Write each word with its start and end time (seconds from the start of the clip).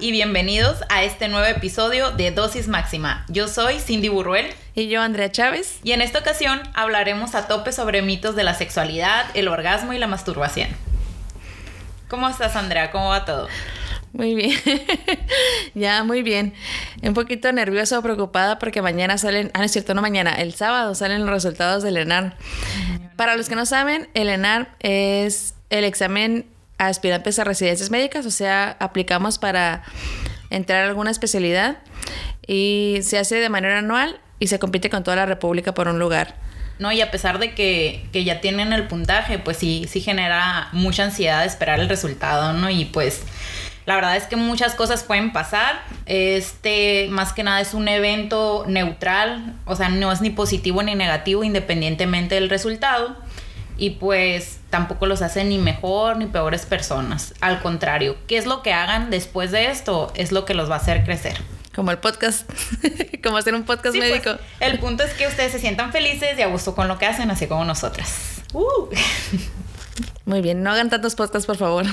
y 0.00 0.12
bienvenidos 0.12 0.78
a 0.88 1.02
este 1.04 1.28
nuevo 1.28 1.46
episodio 1.46 2.10
de 2.12 2.30
Dosis 2.30 2.68
Máxima. 2.68 3.26
Yo 3.28 3.48
soy 3.48 3.78
Cindy 3.78 4.08
Burruel. 4.08 4.46
Y 4.74 4.88
yo, 4.88 5.02
Andrea 5.02 5.30
Chávez. 5.30 5.78
Y 5.84 5.92
en 5.92 6.00
esta 6.00 6.20
ocasión 6.20 6.60
hablaremos 6.72 7.34
a 7.34 7.46
tope 7.46 7.70
sobre 7.70 8.00
mitos 8.00 8.34
de 8.34 8.42
la 8.42 8.54
sexualidad, 8.54 9.26
el 9.34 9.48
orgasmo 9.48 9.92
y 9.92 9.98
la 9.98 10.06
masturbación. 10.06 10.70
¿Cómo 12.08 12.28
estás, 12.28 12.56
Andrea? 12.56 12.90
¿Cómo 12.90 13.10
va 13.10 13.26
todo? 13.26 13.48
Muy 14.14 14.34
bien. 14.34 14.58
ya, 15.74 16.02
muy 16.02 16.22
bien. 16.22 16.54
Un 17.02 17.12
poquito 17.12 17.52
nerviosa 17.52 17.98
o 17.98 18.02
preocupada 18.02 18.58
porque 18.58 18.80
mañana 18.80 19.18
salen, 19.18 19.50
ah, 19.52 19.58
no 19.58 19.64
es 19.64 19.72
cierto, 19.72 19.92
no 19.92 20.00
mañana, 20.00 20.32
el 20.32 20.54
sábado 20.54 20.94
salen 20.94 21.20
los 21.20 21.30
resultados 21.30 21.82
del 21.82 21.98
ENAR. 21.98 22.36
Para 23.16 23.36
los 23.36 23.50
que 23.50 23.54
no 23.54 23.66
saben, 23.66 24.08
el 24.14 24.30
ENAR 24.30 24.74
es 24.80 25.54
el 25.68 25.84
examen 25.84 26.46
aspirantes 26.88 27.38
a 27.38 27.44
residencias 27.44 27.90
médicas, 27.90 28.26
o 28.26 28.30
sea, 28.30 28.76
aplicamos 28.78 29.38
para 29.38 29.82
entrar 30.50 30.84
a 30.84 30.88
alguna 30.88 31.10
especialidad 31.10 31.78
y 32.46 32.98
se 33.02 33.18
hace 33.18 33.36
de 33.36 33.48
manera 33.48 33.78
anual 33.78 34.18
y 34.38 34.46
se 34.48 34.58
compite 34.58 34.90
con 34.90 35.04
toda 35.04 35.16
la 35.16 35.26
República 35.26 35.74
por 35.74 35.88
un 35.88 35.98
lugar. 35.98 36.34
No, 36.78 36.90
y 36.90 37.02
a 37.02 37.10
pesar 37.10 37.38
de 37.38 37.54
que, 37.54 38.06
que, 38.10 38.24
ya 38.24 38.40
tienen 38.40 38.72
el 38.72 38.88
puntaje, 38.88 39.38
pues 39.38 39.58
sí, 39.58 39.86
sí 39.88 40.00
genera 40.00 40.70
mucha 40.72 41.04
ansiedad 41.04 41.40
de 41.40 41.46
esperar 41.46 41.78
el 41.78 41.90
resultado, 41.90 42.54
¿no? 42.54 42.70
Y 42.70 42.86
pues 42.86 43.22
la 43.84 43.96
verdad 43.96 44.16
es 44.16 44.24
que 44.24 44.36
muchas 44.36 44.74
cosas 44.74 45.02
pueden 45.02 45.32
pasar. 45.32 45.82
Este, 46.06 47.08
más 47.10 47.32
que 47.32 47.42
nada, 47.42 47.60
es 47.60 47.74
un 47.74 47.88
evento 47.88 48.64
neutral, 48.66 49.56
o 49.66 49.76
sea, 49.76 49.88
no 49.88 50.10
es 50.10 50.20
ni 50.20 50.30
positivo 50.30 50.82
ni 50.82 50.94
negativo 50.94 51.44
independientemente 51.44 52.36
del 52.36 52.48
resultado. 52.48 53.16
Y 53.76 53.90
pues 53.90 54.59
tampoco 54.70 55.06
los 55.06 55.20
hace 55.20 55.44
ni 55.44 55.58
mejor 55.58 56.16
ni 56.16 56.26
peores 56.26 56.64
personas. 56.64 57.34
Al 57.40 57.60
contrario, 57.60 58.16
¿qué 58.26 58.38
es 58.38 58.46
lo 58.46 58.62
que 58.62 58.72
hagan 58.72 59.10
después 59.10 59.50
de 59.50 59.70
esto? 59.70 60.12
Es 60.14 60.32
lo 60.32 60.44
que 60.44 60.54
los 60.54 60.70
va 60.70 60.76
a 60.76 60.78
hacer 60.78 61.04
crecer. 61.04 61.36
Como 61.74 61.90
el 61.90 61.98
podcast, 61.98 62.50
como 63.22 63.36
hacer 63.36 63.54
un 63.54 63.64
podcast 63.64 63.96
pues, 63.96 64.10
médico. 64.10 64.30
el 64.60 64.78
punto 64.78 65.04
es 65.04 65.12
que 65.14 65.26
ustedes 65.26 65.52
se 65.52 65.58
sientan 65.58 65.92
felices 65.92 66.38
y 66.38 66.42
a 66.42 66.46
gusto 66.46 66.74
con 66.74 66.88
lo 66.88 66.98
que 66.98 67.06
hacen, 67.06 67.30
así 67.30 67.46
como 67.46 67.64
nosotras. 67.64 68.42
Uh. 68.52 68.88
Muy 70.24 70.42
bien, 70.42 70.62
no 70.62 70.70
hagan 70.70 70.90
tantos 70.90 71.14
podcasts, 71.14 71.46
por 71.46 71.56
favor. 71.56 71.84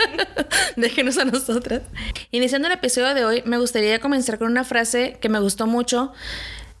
Déjenos 0.76 1.18
a 1.18 1.24
nosotras. 1.24 1.82
Iniciando 2.30 2.68
el 2.68 2.74
episodio 2.74 3.14
de 3.14 3.24
hoy, 3.24 3.42
me 3.44 3.58
gustaría 3.58 3.98
comenzar 3.98 4.38
con 4.38 4.50
una 4.50 4.64
frase 4.64 5.18
que 5.20 5.28
me 5.28 5.40
gustó 5.40 5.66
mucho, 5.66 6.12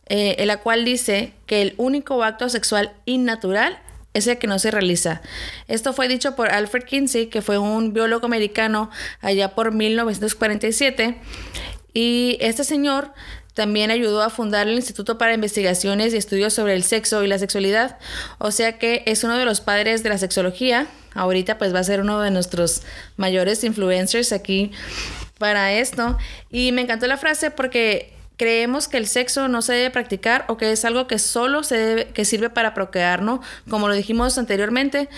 eh, 0.06 0.36
en 0.38 0.48
la 0.48 0.58
cual 0.58 0.84
dice 0.84 1.32
que 1.46 1.62
el 1.62 1.74
único 1.76 2.22
acto 2.24 2.48
sexual 2.48 2.92
innatural 3.04 3.78
es 4.14 4.26
el 4.26 4.38
que 4.38 4.46
no 4.46 4.58
se 4.58 4.70
realiza. 4.70 5.22
Esto 5.68 5.92
fue 5.92 6.08
dicho 6.08 6.36
por 6.36 6.50
Alfred 6.50 6.84
Kinsey, 6.84 7.26
que 7.26 7.42
fue 7.42 7.58
un 7.58 7.92
biólogo 7.92 8.26
americano 8.26 8.90
allá 9.20 9.54
por 9.54 9.72
1947. 9.72 11.20
Y 11.94 12.38
este 12.40 12.64
señor 12.64 13.12
también 13.54 13.90
ayudó 13.90 14.22
a 14.22 14.30
fundar 14.30 14.66
el 14.66 14.74
Instituto 14.74 15.18
para 15.18 15.34
Investigaciones 15.34 16.14
y 16.14 16.16
Estudios 16.16 16.54
sobre 16.54 16.74
el 16.74 16.84
Sexo 16.84 17.22
y 17.22 17.26
la 17.26 17.38
Sexualidad. 17.38 17.98
O 18.38 18.50
sea 18.50 18.78
que 18.78 19.02
es 19.06 19.24
uno 19.24 19.36
de 19.36 19.44
los 19.44 19.60
padres 19.60 20.02
de 20.02 20.08
la 20.08 20.18
sexología. 20.18 20.86
Ahorita 21.14 21.58
pues 21.58 21.74
va 21.74 21.80
a 21.80 21.84
ser 21.84 22.00
uno 22.00 22.20
de 22.20 22.30
nuestros 22.30 22.82
mayores 23.16 23.62
influencers 23.64 24.32
aquí 24.32 24.72
para 25.38 25.72
esto. 25.72 26.16
Y 26.50 26.72
me 26.72 26.82
encantó 26.82 27.06
la 27.06 27.18
frase 27.18 27.50
porque 27.50 28.14
creemos 28.36 28.88
que 28.88 28.96
el 28.96 29.06
sexo 29.06 29.48
no 29.48 29.62
se 29.62 29.72
debe 29.74 29.90
practicar 29.90 30.44
o 30.48 30.56
que 30.56 30.72
es 30.72 30.84
algo 30.84 31.06
que 31.06 31.18
solo 31.18 31.62
se 31.62 31.76
debe, 31.76 32.06
que 32.08 32.24
sirve 32.24 32.50
para 32.50 32.74
procrear, 32.74 33.22
¿no? 33.22 33.40
Como 33.68 33.88
lo 33.88 33.94
dijimos 33.94 34.38
anteriormente. 34.38 35.08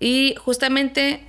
Y 0.00 0.34
justamente 0.36 1.27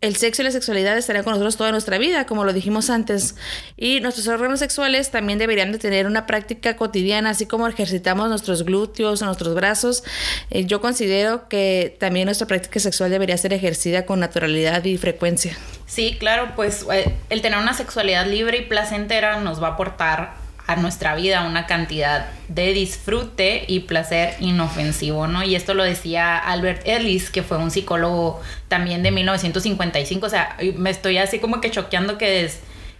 el 0.00 0.14
sexo 0.14 0.42
y 0.42 0.44
la 0.44 0.52
sexualidad 0.52 0.96
estarán 0.96 1.24
con 1.24 1.32
nosotros 1.32 1.56
toda 1.56 1.72
nuestra 1.72 1.98
vida, 1.98 2.24
como 2.24 2.44
lo 2.44 2.52
dijimos 2.52 2.88
antes. 2.88 3.34
Y 3.76 4.00
nuestros 4.00 4.28
órganos 4.28 4.60
sexuales 4.60 5.10
también 5.10 5.40
deberían 5.40 5.72
de 5.72 5.78
tener 5.78 6.06
una 6.06 6.24
práctica 6.24 6.76
cotidiana, 6.76 7.30
así 7.30 7.46
como 7.46 7.66
ejercitamos 7.66 8.28
nuestros 8.28 8.62
glúteos 8.64 9.22
nuestros 9.22 9.54
brazos. 9.56 10.04
Eh, 10.50 10.66
yo 10.66 10.80
considero 10.80 11.48
que 11.48 11.96
también 11.98 12.26
nuestra 12.26 12.46
práctica 12.46 12.78
sexual 12.78 13.10
debería 13.10 13.36
ser 13.36 13.52
ejercida 13.52 14.06
con 14.06 14.20
naturalidad 14.20 14.84
y 14.84 14.96
frecuencia. 14.98 15.58
Sí, 15.86 16.16
claro, 16.18 16.52
pues 16.54 16.86
eh, 16.92 17.12
el 17.28 17.42
tener 17.42 17.58
una 17.58 17.74
sexualidad 17.74 18.26
libre 18.26 18.58
y 18.58 18.66
placentera 18.66 19.40
nos 19.40 19.60
va 19.60 19.68
a 19.68 19.70
aportar 19.72 20.47
a 20.68 20.76
nuestra 20.76 21.14
vida 21.14 21.46
una 21.46 21.66
cantidad 21.66 22.26
de 22.48 22.74
disfrute 22.74 23.64
y 23.66 23.80
placer 23.80 24.34
inofensivo, 24.38 25.26
¿no? 25.26 25.42
Y 25.42 25.54
esto 25.56 25.72
lo 25.72 25.82
decía 25.82 26.36
Albert 26.36 26.86
Ellis, 26.86 27.30
que 27.30 27.42
fue 27.42 27.56
un 27.56 27.70
psicólogo 27.70 28.42
también 28.68 29.02
de 29.02 29.10
1955, 29.10 30.26
o 30.26 30.28
sea, 30.28 30.58
me 30.76 30.90
estoy 30.90 31.16
así 31.16 31.38
como 31.38 31.62
que 31.62 31.70
choqueando 31.70 32.18
que, 32.18 32.50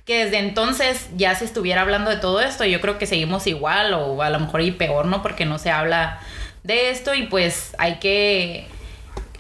que 0.07 0.25
desde 0.25 0.39
entonces 0.39 1.11
ya 1.15 1.35
se 1.35 1.45
estuviera 1.45 1.83
hablando 1.83 2.11
de 2.11 2.17
todo 2.17 2.41
esto, 2.41 2.65
yo 2.65 2.81
creo 2.81 2.97
que 2.97 3.05
seguimos 3.05 3.47
igual 3.47 3.93
o 3.93 4.23
a 4.23 4.31
lo 4.31 4.41
mejor 4.41 4.63
y 4.63 4.71
peor, 4.71 5.05
¿no? 5.05 5.23
Porque 5.23 5.45
no 5.45 5.59
se 5.59 5.71
habla 5.71 6.21
de 6.63 6.89
esto 6.89 7.15
y 7.15 7.25
pues 7.25 7.77
hay 7.79 7.99
que 7.99 8.67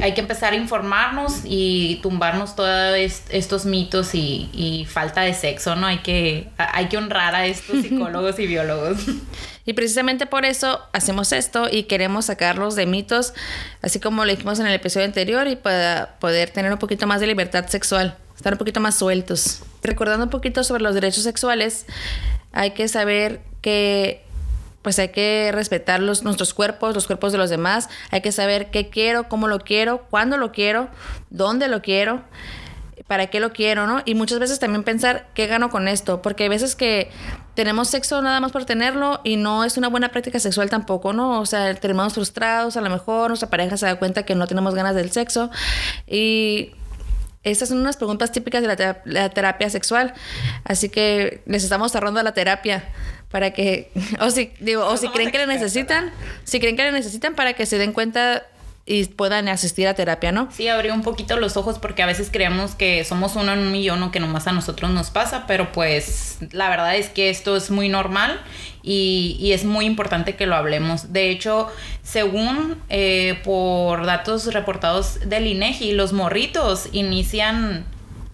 hay 0.00 0.14
que 0.14 0.20
empezar 0.20 0.53
a 0.53 0.56
informarnos 0.56 1.41
y 1.44 1.98
tumbarnos 2.03 2.54
todos 2.54 2.97
estos 3.31 3.66
mitos 3.66 4.14
y, 4.14 4.86
falta 4.88 5.22
de 5.22 5.34
sexo, 5.34 5.75
¿no? 5.75 5.86
Hay 5.88 5.98
que, 5.98 6.48
hay 6.56 6.86
que 6.86 6.97
honrar 6.97 7.34
a 7.34 7.47
estos 7.47 7.82
psicólogos 7.82 8.38
y 8.38 8.47
biólogos. 8.47 8.98
Y 9.66 9.72
precisamente 9.72 10.26
por 10.26 10.44
eso 10.44 10.81
hacemos 10.92 11.32
esto 11.32 11.69
y 11.70 11.84
queremos 11.84 12.26
sacarlos 12.26 12.76
de 12.76 12.87
mitos, 12.87 13.34
así 13.82 13.98
como 13.98 14.25
lo 14.25 14.31
dijimos 14.31 14.60
en 14.60 14.66
el 14.66 14.75
episodio 14.75 15.04
anterior, 15.04 15.48
y 15.48 15.56
para 15.56 16.16
poder 16.20 16.50
tener 16.50 16.72
un 16.72 16.78
poquito 16.78 17.06
más 17.06 17.20
de 17.20 17.26
libertad 17.26 17.66
sexual, 17.66 18.16
estar 18.37 18.53
un 18.53 18.58
poquito 18.58 18.81
más 18.81 18.94
sueltos. 18.94 19.62
Recordando 19.82 20.25
un 20.25 20.31
poquito 20.31 20.62
sobre 20.62 20.82
los 20.82 20.94
derechos 20.94 21.25
sexuales, 21.25 21.87
hay 22.53 22.70
que 22.70 22.87
saber 22.87 23.41
que 23.60 24.25
pues 24.82 24.98
hay 24.98 25.08
que 25.08 25.50
respetar 25.52 26.00
los, 26.00 26.22
nuestros 26.22 26.54
cuerpos, 26.54 26.94
los 26.94 27.06
cuerpos 27.06 27.32
de 27.32 27.38
los 27.38 27.50
demás, 27.50 27.88
hay 28.10 28.20
que 28.20 28.32
saber 28.32 28.70
qué 28.70 28.88
quiero, 28.88 29.28
cómo 29.28 29.48
lo 29.48 29.60
quiero, 29.60 30.06
cuándo 30.10 30.36
lo 30.36 30.52
quiero, 30.52 30.88
dónde 31.30 31.68
lo 31.68 31.82
quiero, 31.82 32.22
para 33.06 33.28
qué 33.28 33.40
lo 33.40 33.52
quiero, 33.52 33.86
¿no? 33.86 34.02
Y 34.04 34.14
muchas 34.14 34.38
veces 34.38 34.58
también 34.58 34.84
pensar 34.84 35.28
qué 35.34 35.46
gano 35.46 35.70
con 35.70 35.88
esto, 35.88 36.22
porque 36.22 36.44
hay 36.44 36.48
veces 36.50 36.76
que 36.76 37.10
tenemos 37.54 37.88
sexo 37.88 38.22
nada 38.22 38.38
más 38.40 38.52
por 38.52 38.66
tenerlo 38.66 39.20
y 39.24 39.36
no 39.36 39.64
es 39.64 39.76
una 39.78 39.88
buena 39.88 40.10
práctica 40.10 40.38
sexual 40.38 40.70
tampoco, 40.70 41.12
¿no? 41.12 41.40
O 41.40 41.46
sea, 41.46 41.74
terminamos 41.74 42.14
frustrados, 42.14 42.76
a 42.76 42.80
lo 42.82 42.90
mejor 42.90 43.28
nuestra 43.30 43.48
pareja 43.48 43.76
se 43.76 43.86
da 43.86 43.98
cuenta 43.98 44.24
que 44.24 44.34
no 44.34 44.46
tenemos 44.46 44.74
ganas 44.74 44.94
del 44.94 45.10
sexo 45.10 45.50
y 46.06 46.72
estas 47.43 47.69
son 47.69 47.78
unas 47.78 47.97
preguntas 47.97 48.32
típicas 48.32 48.62
de 48.62 48.69
la, 48.69 49.03
la 49.04 49.31
terapia 49.31 49.71
sexual, 49.71 50.15
así 50.65 50.88
que 50.88 51.43
les 51.47 51.65
estamos 51.65 51.93
cerrando 51.93 52.22
la 52.22 52.32
terapia 52.32 52.84
para 53.31 53.53
que, 53.53 53.91
o 54.21 54.31
si, 54.31 54.53
digo, 54.60 54.84
o 54.87 54.97
si 54.97 55.09
creen 55.09 55.31
que 55.31 55.38
le 55.38 55.47
necesitan, 55.47 56.10
si 56.44 56.60
creen 56.60 56.76
que 56.76 56.84
le 56.84 56.93
necesitan 56.93 57.34
para 57.34 57.54
que 57.54 57.66
se 57.66 57.78
den 57.78 57.93
cuenta 57.93 58.44
y 58.88 59.04
puedan 59.04 59.49
asistir 59.49 59.87
a 59.87 59.94
terapia, 59.94 60.32
¿no? 60.32 60.49
Sí, 60.50 60.66
abrió 60.69 60.94
un 60.94 61.03
poquito 61.03 61.38
los 61.38 61.59
ojos 61.59 61.78
porque 61.78 62.03
a 62.03 62.06
veces 62.06 62.31
creemos 62.32 62.75
que 62.75 63.04
somos 63.04 63.37
uno 63.37 63.53
en 63.53 63.59
un 63.59 63.71
millón 63.71 64.03
o 64.03 64.10
que 64.10 64.19
nomás 64.19 64.47
a 64.47 64.53
nosotros 64.53 64.91
nos 64.91 65.10
pasa, 65.10 65.44
pero 65.47 65.72
pues 65.72 66.38
la 66.53 66.71
verdad 66.71 66.97
es 66.97 67.10
que 67.10 67.28
esto 67.28 67.54
es 67.56 67.71
muy 67.71 67.91
normal 67.91 68.41
y, 68.82 69.37
y 69.38 69.53
es 69.53 69.66
muy 69.66 69.84
importante 69.84 70.37
que 70.37 70.47
lo 70.47 70.56
hablemos. 70.56 71.12
De 71.12 71.28
hecho, 71.31 71.69
según 72.03 72.81
eh, 72.88 73.38
por 73.44 74.06
datos 74.06 74.54
reportados 74.54 75.20
del 75.28 75.47
INEGI, 75.47 75.93
los 75.93 76.15
morritos 76.15 76.88
inician 76.93 77.84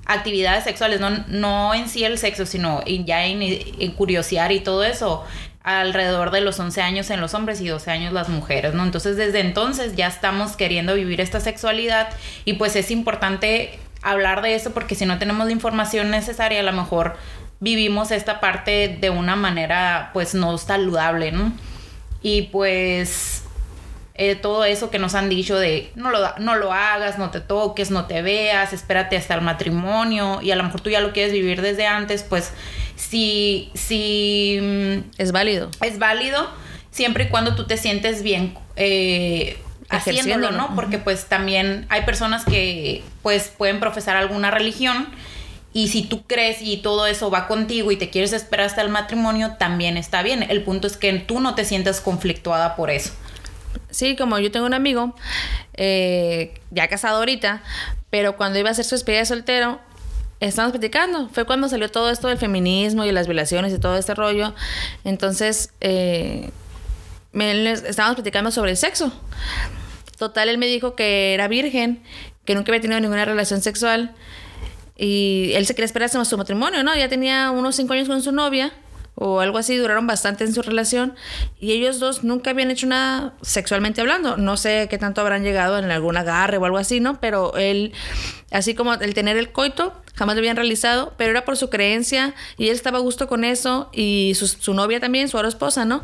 actividades 0.06 0.64
sexuales, 0.64 1.00
no, 1.00 1.10
no 1.28 1.74
en 1.74 1.88
sí 1.88 2.04
el 2.04 2.18
sexo, 2.18 2.46
sino 2.46 2.84
ya 2.84 3.26
en, 3.26 3.90
curiosear 3.92 4.52
y 4.52 4.60
todo 4.60 4.84
eso, 4.84 5.24
alrededor 5.64 6.30
de 6.30 6.42
los 6.42 6.60
11 6.60 6.82
años 6.82 7.10
en 7.10 7.20
los 7.22 7.32
hombres 7.32 7.60
y 7.62 7.68
12 7.68 7.90
años 7.90 8.12
las 8.12 8.28
mujeres, 8.28 8.74
¿no? 8.74 8.84
Entonces 8.84 9.16
desde 9.16 9.40
entonces 9.40 9.96
ya 9.96 10.06
estamos 10.06 10.56
queriendo 10.56 10.94
vivir 10.94 11.22
esta 11.22 11.40
sexualidad 11.40 12.10
y 12.44 12.54
pues 12.54 12.76
es 12.76 12.90
importante 12.90 13.78
hablar 14.02 14.42
de 14.42 14.54
eso 14.54 14.72
porque 14.72 14.94
si 14.94 15.06
no 15.06 15.18
tenemos 15.18 15.46
la 15.46 15.52
información 15.52 16.10
necesaria 16.10 16.60
a 16.60 16.62
lo 16.62 16.72
mejor 16.72 17.16
vivimos 17.60 18.10
esta 18.10 18.40
parte 18.40 18.98
de 19.00 19.08
una 19.08 19.36
manera 19.36 20.10
pues 20.12 20.34
no 20.34 20.58
saludable, 20.58 21.32
¿no? 21.32 21.50
Y 22.20 22.42
pues 22.42 23.43
eh, 24.16 24.36
todo 24.36 24.64
eso 24.64 24.90
que 24.90 24.98
nos 25.00 25.14
han 25.14 25.28
dicho 25.28 25.58
de 25.58 25.90
no 25.96 26.10
lo, 26.10 26.18
no 26.38 26.54
lo 26.54 26.72
hagas, 26.72 27.18
no 27.18 27.30
te 27.30 27.40
toques, 27.40 27.90
no 27.90 28.06
te 28.06 28.22
veas, 28.22 28.72
espérate 28.72 29.16
hasta 29.16 29.34
el 29.34 29.40
matrimonio 29.40 30.40
y 30.40 30.52
a 30.52 30.56
lo 30.56 30.62
mejor 30.62 30.80
tú 30.80 30.90
ya 30.90 31.00
lo 31.00 31.12
quieres 31.12 31.32
vivir 31.32 31.62
desde 31.62 31.86
antes, 31.86 32.22
pues 32.22 32.52
si, 32.96 33.70
si 33.74 34.58
mm, 34.62 35.10
es 35.18 35.32
válido. 35.32 35.70
Es 35.80 35.98
válido 35.98 36.48
siempre 36.90 37.24
y 37.24 37.28
cuando 37.28 37.56
tú 37.56 37.66
te 37.66 37.76
sientes 37.76 38.22
bien. 38.22 38.56
Eh, 38.76 39.58
haciéndolo, 39.88 40.50
¿no? 40.50 40.74
Porque 40.74 40.98
pues 40.98 41.26
también 41.26 41.86
hay 41.88 42.02
personas 42.02 42.44
que 42.44 43.02
pues 43.22 43.52
pueden 43.56 43.80
profesar 43.80 44.16
alguna 44.16 44.50
religión 44.50 45.08
y 45.72 45.88
si 45.88 46.02
tú 46.02 46.22
crees 46.26 46.62
y 46.62 46.78
todo 46.78 47.06
eso 47.06 47.30
va 47.30 47.48
contigo 47.48 47.90
y 47.90 47.96
te 47.96 48.10
quieres 48.10 48.32
esperar 48.32 48.66
hasta 48.66 48.80
el 48.80 48.88
matrimonio, 48.90 49.56
también 49.58 49.96
está 49.96 50.22
bien. 50.22 50.44
El 50.48 50.62
punto 50.62 50.86
es 50.86 50.96
que 50.96 51.12
tú 51.14 51.40
no 51.40 51.54
te 51.54 51.64
sientas 51.64 52.00
conflictuada 52.00 52.76
por 52.76 52.90
eso. 52.90 53.12
Sí, 53.90 54.16
como 54.16 54.38
yo 54.38 54.50
tengo 54.50 54.66
un 54.66 54.74
amigo, 54.74 55.14
eh, 55.74 56.54
ya 56.70 56.88
casado 56.88 57.18
ahorita, 57.18 57.62
pero 58.10 58.36
cuando 58.36 58.58
iba 58.58 58.68
a 58.68 58.72
hacer 58.72 58.84
su 58.84 58.94
despedida 58.94 59.20
de 59.20 59.26
soltero, 59.26 59.80
estábamos 60.40 60.72
platicando. 60.72 61.28
Fue 61.28 61.44
cuando 61.44 61.68
salió 61.68 61.90
todo 61.90 62.10
esto 62.10 62.28
del 62.28 62.38
feminismo 62.38 63.04
y 63.04 63.12
las 63.12 63.26
violaciones 63.26 63.72
y 63.72 63.78
todo 63.78 63.96
este 63.96 64.14
rollo. 64.14 64.54
Entonces, 65.04 65.72
eh, 65.80 66.50
estábamos 67.32 68.16
platicando 68.16 68.50
sobre 68.50 68.72
el 68.72 68.76
sexo. 68.76 69.12
Total, 70.18 70.48
él 70.48 70.58
me 70.58 70.66
dijo 70.66 70.94
que 70.94 71.34
era 71.34 71.48
virgen, 71.48 72.02
que 72.44 72.54
nunca 72.54 72.70
había 72.70 72.80
tenido 72.80 73.00
ninguna 73.00 73.24
relación 73.24 73.62
sexual. 73.62 74.14
Y 74.96 75.52
él 75.54 75.66
se 75.66 75.74
quería 75.74 75.86
esperar 75.86 76.06
hasta 76.06 76.24
su 76.24 76.38
matrimonio, 76.38 76.84
¿no? 76.84 76.94
Ya 76.94 77.08
tenía 77.08 77.50
unos 77.50 77.74
cinco 77.74 77.94
años 77.94 78.06
con 78.06 78.22
su 78.22 78.30
novia 78.30 78.72
o 79.16 79.40
algo 79.40 79.58
así, 79.58 79.76
duraron 79.76 80.06
bastante 80.06 80.44
en 80.44 80.52
su 80.52 80.62
relación 80.62 81.14
y 81.60 81.72
ellos 81.72 82.00
dos 82.00 82.24
nunca 82.24 82.50
habían 82.50 82.70
hecho 82.70 82.86
nada 82.86 83.34
sexualmente 83.42 84.00
hablando. 84.00 84.36
No 84.36 84.56
sé 84.56 84.88
qué 84.90 84.98
tanto 84.98 85.20
habrán 85.20 85.44
llegado 85.44 85.78
en 85.78 85.90
algún 85.90 86.16
agarre 86.16 86.58
o 86.58 86.64
algo 86.64 86.78
así, 86.78 87.00
¿no? 87.00 87.20
Pero 87.20 87.56
él, 87.56 87.92
así 88.50 88.74
como 88.74 88.94
el 88.94 89.14
tener 89.14 89.36
el 89.36 89.52
coito, 89.52 89.92
jamás 90.14 90.34
lo 90.34 90.40
habían 90.40 90.56
realizado, 90.56 91.14
pero 91.16 91.30
era 91.30 91.44
por 91.44 91.56
su 91.56 91.70
creencia 91.70 92.34
y 92.58 92.68
él 92.68 92.74
estaba 92.74 92.98
a 92.98 93.02
gusto 93.02 93.28
con 93.28 93.44
eso 93.44 93.88
y 93.92 94.32
su, 94.34 94.74
novia 94.74 95.00
también, 95.00 95.28
su 95.28 95.36
ahora 95.36 95.48
esposa, 95.48 95.84
¿no? 95.84 96.02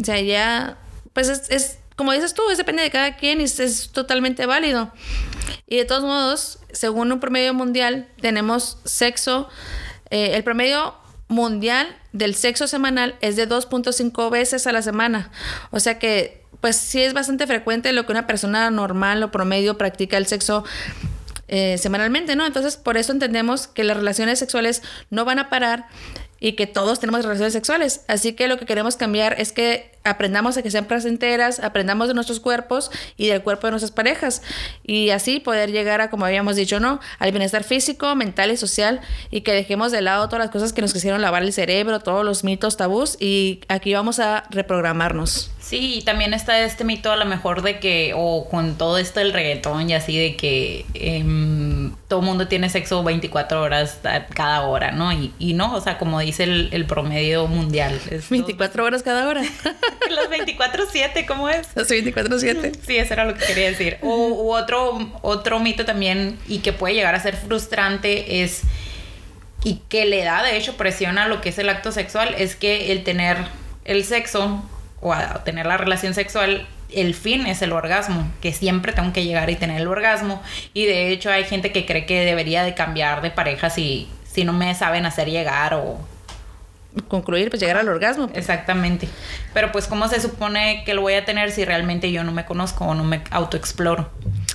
O 0.00 0.04
sea, 0.04 0.20
ya, 0.20 0.78
pues 1.12 1.28
es, 1.28 1.78
como 1.96 2.12
dices 2.12 2.34
tú, 2.34 2.42
depende 2.56 2.82
de 2.82 2.90
cada 2.90 3.16
quien 3.16 3.40
y 3.40 3.44
es, 3.44 3.90
totalmente 3.92 4.46
válido. 4.46 4.92
Y 5.66 5.76
de 5.78 5.84
todos 5.84 6.02
modos, 6.02 6.58
según 6.72 7.10
un 7.10 7.20
promedio 7.20 7.52
mundial, 7.52 8.08
tenemos 8.20 8.78
sexo, 8.84 9.48
eh, 10.10 10.32
el 10.34 10.44
promedio 10.44 10.94
mundial 11.28 11.88
del 12.12 12.34
sexo 12.34 12.66
semanal 12.66 13.16
es 13.20 13.36
de 13.36 13.48
2.5 13.48 14.30
veces 14.30 14.66
a 14.66 14.72
la 14.72 14.82
semana. 14.82 15.30
O 15.70 15.80
sea 15.80 15.98
que, 15.98 16.42
pues 16.60 16.76
sí 16.76 17.02
es 17.02 17.12
bastante 17.12 17.46
frecuente 17.46 17.92
lo 17.92 18.06
que 18.06 18.12
una 18.12 18.26
persona 18.26 18.70
normal 18.70 19.22
o 19.22 19.30
promedio 19.30 19.76
practica 19.76 20.16
el 20.16 20.26
sexo 20.26 20.64
eh, 21.48 21.76
semanalmente, 21.78 22.36
¿no? 22.36 22.46
Entonces, 22.46 22.76
por 22.76 22.96
eso 22.96 23.12
entendemos 23.12 23.66
que 23.66 23.84
las 23.84 23.96
relaciones 23.96 24.38
sexuales 24.38 24.82
no 25.10 25.24
van 25.24 25.38
a 25.38 25.50
parar 25.50 25.86
y 26.44 26.52
que 26.52 26.66
todos 26.66 27.00
tenemos 27.00 27.24
relaciones 27.24 27.54
sexuales. 27.54 28.02
Así 28.06 28.34
que 28.34 28.48
lo 28.48 28.58
que 28.58 28.66
queremos 28.66 28.96
cambiar 28.96 29.40
es 29.40 29.50
que 29.50 29.90
aprendamos 30.04 30.58
a 30.58 30.62
que 30.62 30.70
sean 30.70 30.84
placenteras, 30.84 31.58
aprendamos 31.58 32.06
de 32.06 32.12
nuestros 32.12 32.38
cuerpos 32.38 32.90
y 33.16 33.28
del 33.28 33.42
cuerpo 33.42 33.66
de 33.66 33.70
nuestras 33.70 33.92
parejas. 33.92 34.42
Y 34.84 35.08
así 35.08 35.40
poder 35.40 35.72
llegar 35.72 36.02
a, 36.02 36.10
como 36.10 36.26
habíamos 36.26 36.56
dicho, 36.56 36.80
¿no? 36.80 37.00
Al 37.18 37.30
bienestar 37.30 37.64
físico, 37.64 38.14
mental 38.14 38.50
y 38.50 38.58
social 38.58 39.00
y 39.30 39.40
que 39.40 39.52
dejemos 39.52 39.90
de 39.90 40.02
lado 40.02 40.28
todas 40.28 40.44
las 40.44 40.50
cosas 40.50 40.74
que 40.74 40.82
nos 40.82 40.92
quisieron 40.92 41.22
lavar 41.22 41.42
el 41.42 41.52
cerebro, 41.54 42.00
todos 42.00 42.26
los 42.26 42.44
mitos, 42.44 42.76
tabús 42.76 43.16
y 43.18 43.62
aquí 43.68 43.94
vamos 43.94 44.18
a 44.18 44.44
reprogramarnos. 44.50 45.53
Sí, 45.74 45.96
y 45.96 46.02
también 46.02 46.34
está 46.34 46.60
este 46.60 46.84
mito 46.84 47.10
a 47.10 47.16
lo 47.16 47.24
mejor 47.24 47.62
de 47.62 47.80
que, 47.80 48.12
o 48.14 48.48
con 48.48 48.78
todo 48.78 48.96
esto 48.96 49.18
del 49.18 49.32
reggaetón 49.32 49.90
y 49.90 49.94
así 49.94 50.16
de 50.16 50.36
que 50.36 50.86
eh, 50.94 51.90
todo 52.06 52.22
mundo 52.22 52.46
tiene 52.46 52.70
sexo 52.70 53.02
24 53.02 53.60
horas 53.60 53.98
cada 54.34 54.60
hora, 54.60 54.92
¿no? 54.92 55.12
Y, 55.12 55.34
y 55.40 55.54
no, 55.54 55.74
o 55.74 55.80
sea, 55.80 55.98
como 55.98 56.20
dice 56.20 56.44
el, 56.44 56.68
el 56.70 56.86
promedio 56.86 57.48
mundial. 57.48 58.00
24 58.30 58.84
horas 58.84 59.02
cada 59.02 59.26
hora. 59.26 59.42
Las 60.10 60.30
24-7, 60.30 61.26
¿cómo 61.26 61.48
es? 61.48 61.66
Las 61.74 61.90
24-7. 61.90 62.76
Sí, 62.86 62.96
eso 62.96 63.12
era 63.12 63.24
lo 63.24 63.34
que 63.34 63.44
quería 63.44 63.68
decir. 63.68 63.98
O 64.00 64.54
otro, 64.54 65.10
otro 65.22 65.58
mito 65.58 65.84
también, 65.84 66.38
y 66.46 66.58
que 66.58 66.72
puede 66.72 66.94
llegar 66.94 67.16
a 67.16 67.20
ser 67.20 67.34
frustrante, 67.34 68.44
es, 68.44 68.62
y 69.64 69.80
que 69.88 70.06
le 70.06 70.22
da 70.22 70.44
de 70.44 70.56
hecho 70.56 70.76
presión 70.76 71.18
a 71.18 71.26
lo 71.26 71.40
que 71.40 71.48
es 71.48 71.58
el 71.58 71.68
acto 71.68 71.90
sexual, 71.90 72.32
es 72.38 72.54
que 72.54 72.92
el 72.92 73.02
tener 73.02 73.38
el 73.84 74.04
sexo 74.04 74.62
o 75.04 75.12
a 75.12 75.44
tener 75.44 75.66
la 75.66 75.76
relación 75.76 76.14
sexual 76.14 76.66
el 76.90 77.14
fin 77.14 77.46
es 77.46 77.62
el 77.62 77.72
orgasmo, 77.72 78.30
que 78.40 78.52
siempre 78.52 78.92
tengo 78.92 79.12
que 79.12 79.24
llegar 79.24 79.50
y 79.50 79.56
tener 79.56 79.80
el 79.80 79.86
orgasmo. 79.86 80.42
Y 80.72 80.86
de 80.86 81.10
hecho 81.10 81.30
hay 81.30 81.44
gente 81.44 81.72
que 81.72 81.86
cree 81.86 82.06
que 82.06 82.24
debería 82.24 82.64
de 82.64 82.74
cambiar 82.74 83.20
de 83.20 83.30
pareja 83.30 83.70
si, 83.70 84.08
si 84.24 84.44
no 84.44 84.52
me 84.52 84.74
saben 84.74 85.06
hacer 85.06 85.28
llegar 85.28 85.74
o 85.74 85.98
concluir, 87.08 87.50
pues 87.50 87.60
llegar 87.60 87.76
al 87.76 87.88
orgasmo. 87.88 88.30
Exactamente. 88.34 89.08
Pero 89.52 89.72
pues 89.72 89.86
cómo 89.86 90.08
se 90.08 90.20
supone 90.20 90.84
que 90.84 90.94
lo 90.94 91.02
voy 91.02 91.14
a 91.14 91.24
tener 91.24 91.50
si 91.50 91.64
realmente 91.64 92.10
yo 92.12 92.24
no 92.24 92.32
me 92.32 92.44
conozco 92.44 92.86
o 92.86 92.94
no 92.94 93.04
me 93.04 93.22
autoexploro. 93.30 94.10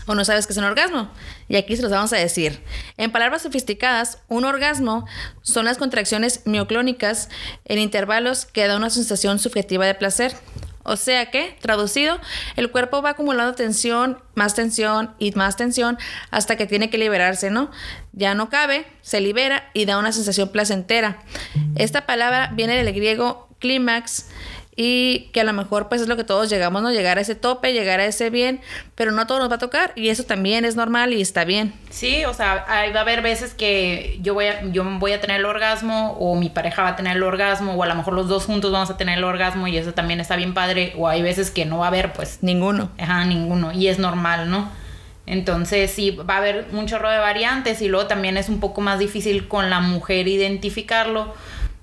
O 0.09 0.15
no 0.15 0.25
sabes 0.25 0.47
qué 0.47 0.53
es 0.53 0.57
un 0.57 0.63
orgasmo. 0.63 1.07
Y 1.47 1.55
aquí 1.55 1.75
se 1.75 1.83
los 1.83 1.91
vamos 1.91 2.11
a 2.13 2.17
decir. 2.17 2.63
En 2.97 3.11
palabras 3.11 3.43
sofisticadas, 3.43 4.17
un 4.27 4.43
orgasmo 4.43 5.05
son 5.43 5.65
las 5.65 5.77
contracciones 5.77 6.41
mioclónicas 6.45 7.29
en 7.65 7.77
intervalos 7.77 8.47
que 8.47 8.65
da 8.65 8.75
una 8.75 8.89
sensación 8.89 9.37
subjetiva 9.37 9.85
de 9.85 9.93
placer. 9.93 10.35
O 10.81 10.95
sea 10.95 11.29
que, 11.29 11.55
traducido, 11.61 12.19
el 12.55 12.71
cuerpo 12.71 13.03
va 13.03 13.11
acumulando 13.11 13.53
tensión, 13.53 14.17
más 14.33 14.55
tensión 14.55 15.13
y 15.19 15.31
más 15.33 15.57
tensión 15.57 15.99
hasta 16.31 16.55
que 16.55 16.65
tiene 16.65 16.89
que 16.89 16.97
liberarse, 16.97 17.51
¿no? 17.51 17.69
Ya 18.11 18.33
no 18.33 18.49
cabe, 18.49 18.87
se 19.03 19.21
libera 19.21 19.69
y 19.75 19.85
da 19.85 19.99
una 19.99 20.11
sensación 20.11 20.49
placentera. 20.49 21.21
Esta 21.75 22.07
palabra 22.07 22.49
viene 22.55 22.83
del 22.83 22.91
griego 22.95 23.47
clímax 23.59 24.25
y 24.75 25.29
que 25.33 25.41
a 25.41 25.43
lo 25.43 25.51
mejor 25.51 25.89
pues 25.89 26.01
es 26.01 26.07
lo 26.07 26.15
que 26.15 26.23
todos 26.23 26.49
llegamos, 26.49 26.81
¿no? 26.81 26.91
Llegar 26.91 27.17
a 27.17 27.21
ese 27.21 27.35
tope, 27.35 27.73
llegar 27.73 27.99
a 27.99 28.05
ese 28.05 28.29
bien, 28.29 28.61
pero 28.95 29.11
no 29.11 29.27
todo 29.27 29.39
nos 29.39 29.51
va 29.51 29.55
a 29.55 29.59
tocar 29.59 29.91
y 29.95 30.09
eso 30.09 30.23
también 30.23 30.63
es 30.63 30.75
normal 30.75 31.13
y 31.13 31.21
está 31.21 31.43
bien. 31.43 31.73
Sí, 31.89 32.23
o 32.25 32.33
sea, 32.33 32.65
va 32.67 32.99
a 32.99 33.01
haber 33.01 33.21
veces 33.21 33.53
que 33.53 34.17
yo 34.21 34.33
voy 34.33 34.45
a, 34.45 34.63
yo 34.71 34.85
voy 34.99 35.11
a 35.11 35.19
tener 35.19 35.39
el 35.39 35.45
orgasmo 35.45 36.13
o 36.19 36.35
mi 36.35 36.49
pareja 36.49 36.83
va 36.83 36.89
a 36.89 36.95
tener 36.95 37.17
el 37.17 37.23
orgasmo 37.23 37.73
o 37.73 37.83
a 37.83 37.87
lo 37.87 37.95
mejor 37.95 38.13
los 38.13 38.29
dos 38.29 38.45
juntos 38.45 38.71
vamos 38.71 38.89
a 38.89 38.97
tener 38.97 39.17
el 39.17 39.23
orgasmo 39.23 39.67
y 39.67 39.77
eso 39.77 39.93
también 39.93 40.21
está 40.21 40.35
bien 40.35 40.53
padre 40.53 40.93
o 40.97 41.07
hay 41.07 41.21
veces 41.21 41.51
que 41.51 41.65
no 41.65 41.79
va 41.79 41.85
a 41.85 41.89
haber 41.89 42.13
pues 42.13 42.39
ninguno. 42.41 42.91
Ajá, 42.97 43.25
ninguno 43.25 43.73
y 43.73 43.87
es 43.87 43.99
normal, 43.99 44.49
¿no? 44.49 44.69
Entonces 45.25 45.91
sí, 45.91 46.11
va 46.11 46.35
a 46.35 46.37
haber 46.37 46.67
un 46.71 46.87
chorro 46.87 47.09
de 47.09 47.19
variantes 47.19 47.81
y 47.81 47.87
luego 47.87 48.07
también 48.07 48.37
es 48.37 48.49
un 48.49 48.59
poco 48.59 48.81
más 48.81 48.97
difícil 48.97 49.47
con 49.47 49.69
la 49.69 49.79
mujer 49.79 50.27
identificarlo 50.27 51.33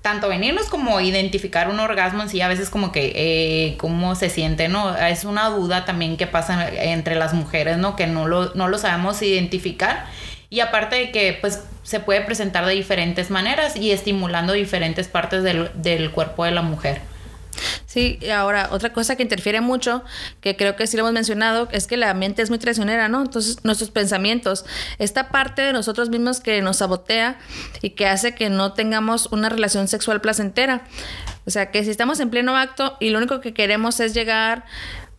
tanto 0.07 0.29
venirnos 0.29 0.67
como 0.67 1.01
identificar 1.01 1.67
un 1.67 1.81
orgasmo 1.81 2.23
en 2.23 2.29
sí, 2.29 2.39
a 2.39 2.47
veces 2.47 2.69
como 2.69 2.93
que 2.93 3.11
eh, 3.13 3.75
cómo 3.75 4.15
se 4.15 4.29
siente, 4.29 4.69
¿no? 4.69 4.95
Es 4.95 5.25
una 5.25 5.49
duda 5.49 5.83
también 5.83 6.15
que 6.15 6.27
pasa 6.27 6.69
entre 6.81 7.15
las 7.15 7.33
mujeres, 7.33 7.77
¿no? 7.77 7.97
Que 7.97 8.07
no 8.07 8.25
lo, 8.25 8.53
no 8.53 8.69
lo 8.69 8.77
sabemos 8.77 9.21
identificar. 9.21 10.05
Y 10.49 10.61
aparte 10.61 10.95
de 10.95 11.11
que 11.11 11.37
pues 11.41 11.61
se 11.83 11.99
puede 11.99 12.21
presentar 12.21 12.65
de 12.65 12.73
diferentes 12.73 13.29
maneras 13.29 13.75
y 13.75 13.91
estimulando 13.91 14.53
diferentes 14.53 15.09
partes 15.09 15.43
del, 15.43 15.71
del 15.73 16.09
cuerpo 16.11 16.45
de 16.45 16.51
la 16.51 16.61
mujer. 16.61 17.01
Sí, 17.87 18.19
ahora 18.29 18.67
otra 18.71 18.91
cosa 18.91 19.15
que 19.15 19.23
interfiere 19.23 19.61
mucho, 19.61 20.03
que 20.41 20.57
creo 20.57 20.75
que 20.75 20.85
sí 20.87 20.97
lo 20.97 21.03
hemos 21.03 21.13
mencionado, 21.13 21.69
es 21.71 21.87
que 21.87 21.95
la 21.95 22.13
mente 22.13 22.41
es 22.41 22.49
muy 22.49 22.59
traicionera, 22.59 23.07
¿no? 23.07 23.21
Entonces 23.21 23.63
nuestros 23.63 23.91
pensamientos, 23.91 24.65
esta 24.99 25.29
parte 25.29 25.61
de 25.61 25.71
nosotros 25.71 26.09
mismos 26.09 26.41
que 26.41 26.61
nos 26.61 26.77
sabotea 26.77 27.39
y 27.81 27.91
que 27.91 28.05
hace 28.05 28.35
que 28.35 28.49
no 28.49 28.73
tengamos 28.73 29.27
una 29.31 29.47
relación 29.47 29.87
sexual 29.87 30.19
placentera. 30.19 30.83
O 31.45 31.49
sea, 31.49 31.71
que 31.71 31.85
si 31.85 31.89
estamos 31.89 32.19
en 32.19 32.29
pleno 32.29 32.57
acto 32.57 32.97
y 32.99 33.09
lo 33.09 33.19
único 33.19 33.39
que 33.39 33.53
queremos 33.53 34.01
es 34.01 34.13
llegar, 34.13 34.65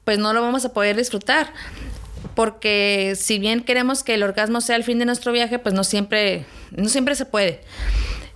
pues 0.04 0.18
no 0.18 0.34
lo 0.34 0.42
vamos 0.42 0.66
a 0.66 0.74
poder 0.74 0.94
disfrutar. 0.94 1.50
Porque 2.34 3.14
si 3.16 3.38
bien 3.38 3.62
queremos 3.62 4.04
que 4.04 4.14
el 4.14 4.22
orgasmo 4.22 4.60
sea 4.60 4.76
el 4.76 4.84
fin 4.84 4.98
de 4.98 5.04
nuestro 5.04 5.32
viaje, 5.32 5.58
pues 5.58 5.74
no 5.74 5.84
siempre, 5.84 6.44
no 6.70 6.88
siempre 6.88 7.14
se 7.14 7.24
puede. 7.24 7.60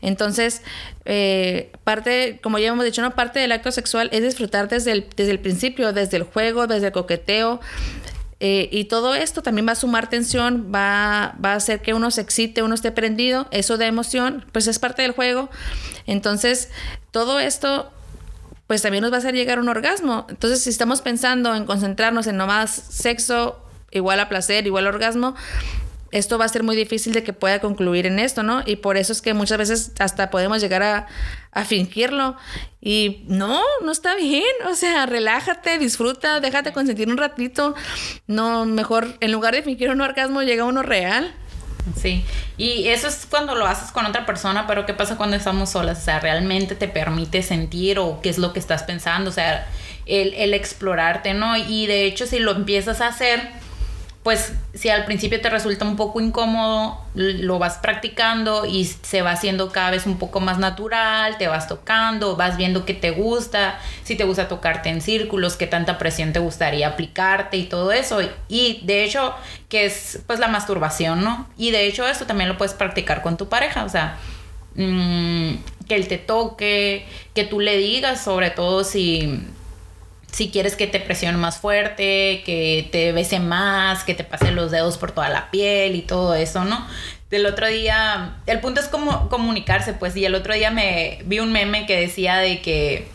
Entonces, 0.01 0.62
eh, 1.05 1.71
parte, 1.85 2.41
como 2.43 2.59
ya 2.59 2.69
hemos 2.69 2.85
dicho, 2.85 3.01
una 3.01 3.15
parte 3.15 3.39
del 3.39 3.53
acto 3.53 3.71
sexual 3.71 4.09
es 4.12 4.23
disfrutar 4.23 4.69
desde 4.69 4.93
el, 4.93 5.07
desde 5.17 5.31
el 5.31 5.39
principio, 5.39 5.93
desde 5.93 6.17
el 6.17 6.25
juego, 6.25 6.67
desde 6.67 6.89
el 6.89 6.93
coqueteo. 6.93 7.61
Eh, 8.41 8.69
y 8.73 8.87
todo 8.87 9.15
esto 9.15 9.41
también 9.43 9.69
va 9.69 9.73
a 9.73 9.77
sumar 9.77 10.11
tensión, 10.11 10.73
va, 10.75 11.37
va 11.43 11.53
a 11.53 11.55
hacer 11.55 11.81
que 11.81 11.95
uno 11.95 12.11
se 12.11 12.21
excite, 12.21 12.65
uno 12.65 12.75
esté 12.75 12.91
prendido, 12.91 13.47
eso 13.53 13.79
de 13.79 13.87
emoción, 13.87 14.45
pues 14.51 14.67
es 14.67 14.81
parte 14.81 15.03
del 15.03 15.12
juego. 15.12 15.49
Entonces, 16.07 16.71
todo 17.12 17.39
esto 17.39 17.93
pues 18.67 18.83
también 18.83 19.03
nos 19.03 19.12
va 19.12 19.17
a 19.17 19.19
hacer 19.19 19.35
llegar 19.35 19.59
a 19.59 19.61
un 19.61 19.69
orgasmo. 19.69 20.27
Entonces, 20.29 20.62
si 20.62 20.71
estamos 20.71 21.03
pensando 21.03 21.55
en 21.55 21.67
concentrarnos 21.67 22.27
en 22.27 22.37
nomás 22.37 22.71
sexo 22.71 23.62
igual 23.93 24.21
a 24.21 24.29
placer, 24.29 24.67
igual 24.67 24.87
a 24.87 24.91
orgasmo, 24.91 25.35
esto 26.13 26.37
va 26.37 26.45
a 26.45 26.49
ser 26.49 26.63
muy 26.63 26.77
difícil 26.77 27.15
de 27.15 27.25
que 27.25 27.33
pueda 27.33 27.59
concluir 27.61 28.07
en 28.07 28.19
esto, 28.19 28.43
¿no? 28.43 28.63
Y 28.67 28.77
por 28.77 28.99
eso 28.99 29.13
es 29.13 29.23
que 29.23 29.33
muchas 29.33 29.57
veces 29.57 29.93
hasta 29.99 30.29
podemos 30.29 30.61
llegar 30.61 30.83
a, 30.83 31.07
a 31.53 31.65
fingirlo. 31.65 32.37
Y 32.83 33.25
no, 33.29 33.63
no 33.83 33.91
está 33.91 34.15
bien. 34.15 34.45
O 34.71 34.75
sea, 34.75 35.07
relájate, 35.07 35.79
disfruta, 35.79 36.41
déjate 36.41 36.73
consentir 36.73 37.09
un 37.09 37.17
ratito. 37.17 37.75
No, 38.27 38.67
mejor, 38.67 39.17
en 39.21 39.33
lugar 39.33 39.55
de 39.55 39.63
fingir 39.63 39.89
un 39.89 40.03
orgasmo, 40.03 40.43
llega 40.43 40.65
uno 40.65 40.83
real. 40.83 41.35
Sí, 42.01 42.25
y 42.59 42.89
eso 42.89 43.09
es 43.09 43.27
cuando 43.29 43.55
lo 43.55 43.67
haces 43.67 43.91
con 43.91 44.07
otra 44.07 44.25
persona, 44.25 44.67
pero 44.69 44.87
¿qué 44.87 44.95
pasa 44.95 45.17
cuando 45.17 45.35
estamos 45.35 45.71
solas? 45.71 45.99
O 45.99 46.05
sea, 46.05 46.21
¿realmente 46.21 46.77
te 46.77 46.87
permite 46.87 47.43
sentir 47.43 47.99
o 47.99 48.21
qué 48.23 48.29
es 48.29 48.39
lo 48.39 48.53
que 48.53 48.61
estás 48.61 48.85
pensando? 48.85 49.31
O 49.31 49.33
sea, 49.33 49.67
el, 50.07 50.33
el 50.35 50.55
explorarte, 50.55 51.35
¿no? 51.35 51.57
Y 51.57 51.87
de 51.87 52.05
hecho, 52.05 52.27
si 52.27 52.39
lo 52.39 52.53
empiezas 52.53 53.01
a 53.01 53.09
hacer, 53.09 53.51
pues 54.23 54.52
si 54.73 54.88
al 54.88 55.05
principio 55.05 55.41
te 55.41 55.50
resulta 55.50 55.85
un 55.85 55.97
poco 55.97 56.21
incómodo, 56.21 57.00
lo 57.14 57.59
vas 57.59 57.79
practicando 57.79 58.67
y 58.67 58.85
se 58.85 59.21
va 59.21 59.33
haciendo 59.33 59.73
cada 59.73 59.91
vez 59.91 60.07
un 60.07 60.17
poco 60.17 60.38
más 60.38 60.59
natural, 60.59 61.38
te 61.38 61.49
vas 61.49 61.67
tocando, 61.67 62.37
vas 62.37 62.57
viendo 62.57 62.85
qué 62.85 62.95
te 62.95 63.11
gusta, 63.11 63.81
si 64.05 64.14
te 64.14 64.23
gusta 64.23 64.47
tocarte 64.47 64.91
en 64.91 65.00
círculos, 65.00 65.57
qué 65.57 65.67
tanta 65.67 65.99
presión 65.99 66.33
te 66.33 66.38
gustaría 66.38 66.87
aplicarte 66.87 67.57
y 67.57 67.64
todo 67.64 67.91
eso. 67.91 68.21
Y 68.47 68.81
de 68.85 69.02
hecho, 69.02 69.35
que 69.69 69.87
es 69.87 70.21
pues 70.29 70.38
la 70.38 70.47
masturbación, 70.47 71.25
¿no? 71.25 71.49
Y 71.57 71.73
de 71.73 71.87
hecho 71.87 72.07
esto 72.07 72.25
también 72.25 72.49
lo 72.49 72.57
puedes 72.57 72.75
practicar 72.75 73.23
con 73.23 73.37
tu 73.37 73.49
pareja, 73.49 73.85
o 73.85 73.88
sea, 73.88 74.19
mm, 74.76 75.55
que 75.88 75.97
él 75.97 76.07
te 76.07 76.19
toque, 76.19 77.07
que 77.35 77.43
tú 77.43 77.59
le 77.59 77.76
digas, 77.76 78.23
sobre 78.23 78.50
todo 78.50 78.85
si 78.85 79.43
si 80.33 80.51
quieres 80.51 80.77
que 80.77 80.87
te 80.87 80.99
presione 80.99 81.37
más 81.37 81.59
fuerte, 81.59 82.43
que 82.45 82.89
te 82.91 83.12
bese 83.12 83.39
más, 83.39 84.03
que 84.03 84.15
te 84.15 84.25
pase 84.25 84.51
los 84.51 84.71
dedos 84.71 84.97
por 84.99 85.12
toda 85.12 85.29
la 85.29 85.51
piel 85.51 85.95
y 85.95 86.03
todo 86.03 86.35
eso, 86.35 86.65
¿no? 86.65 86.87
Del 87.31 87.47
otro 87.47 87.69
día, 87.69 88.37
el 88.47 88.61
punto 88.61 88.81
es 88.81 88.89
como 88.89 89.29
comunicarse, 89.29 89.93
pues, 89.93 90.17
y 90.17 90.25
el 90.25 90.35
otro 90.35 90.55
día 90.55 90.71
me 90.71 91.21
vi 91.27 91.39
un 91.39 91.53
meme 91.53 91.87
que 91.87 92.01
decía 92.01 92.39
de 92.39 92.62
que 92.62 93.07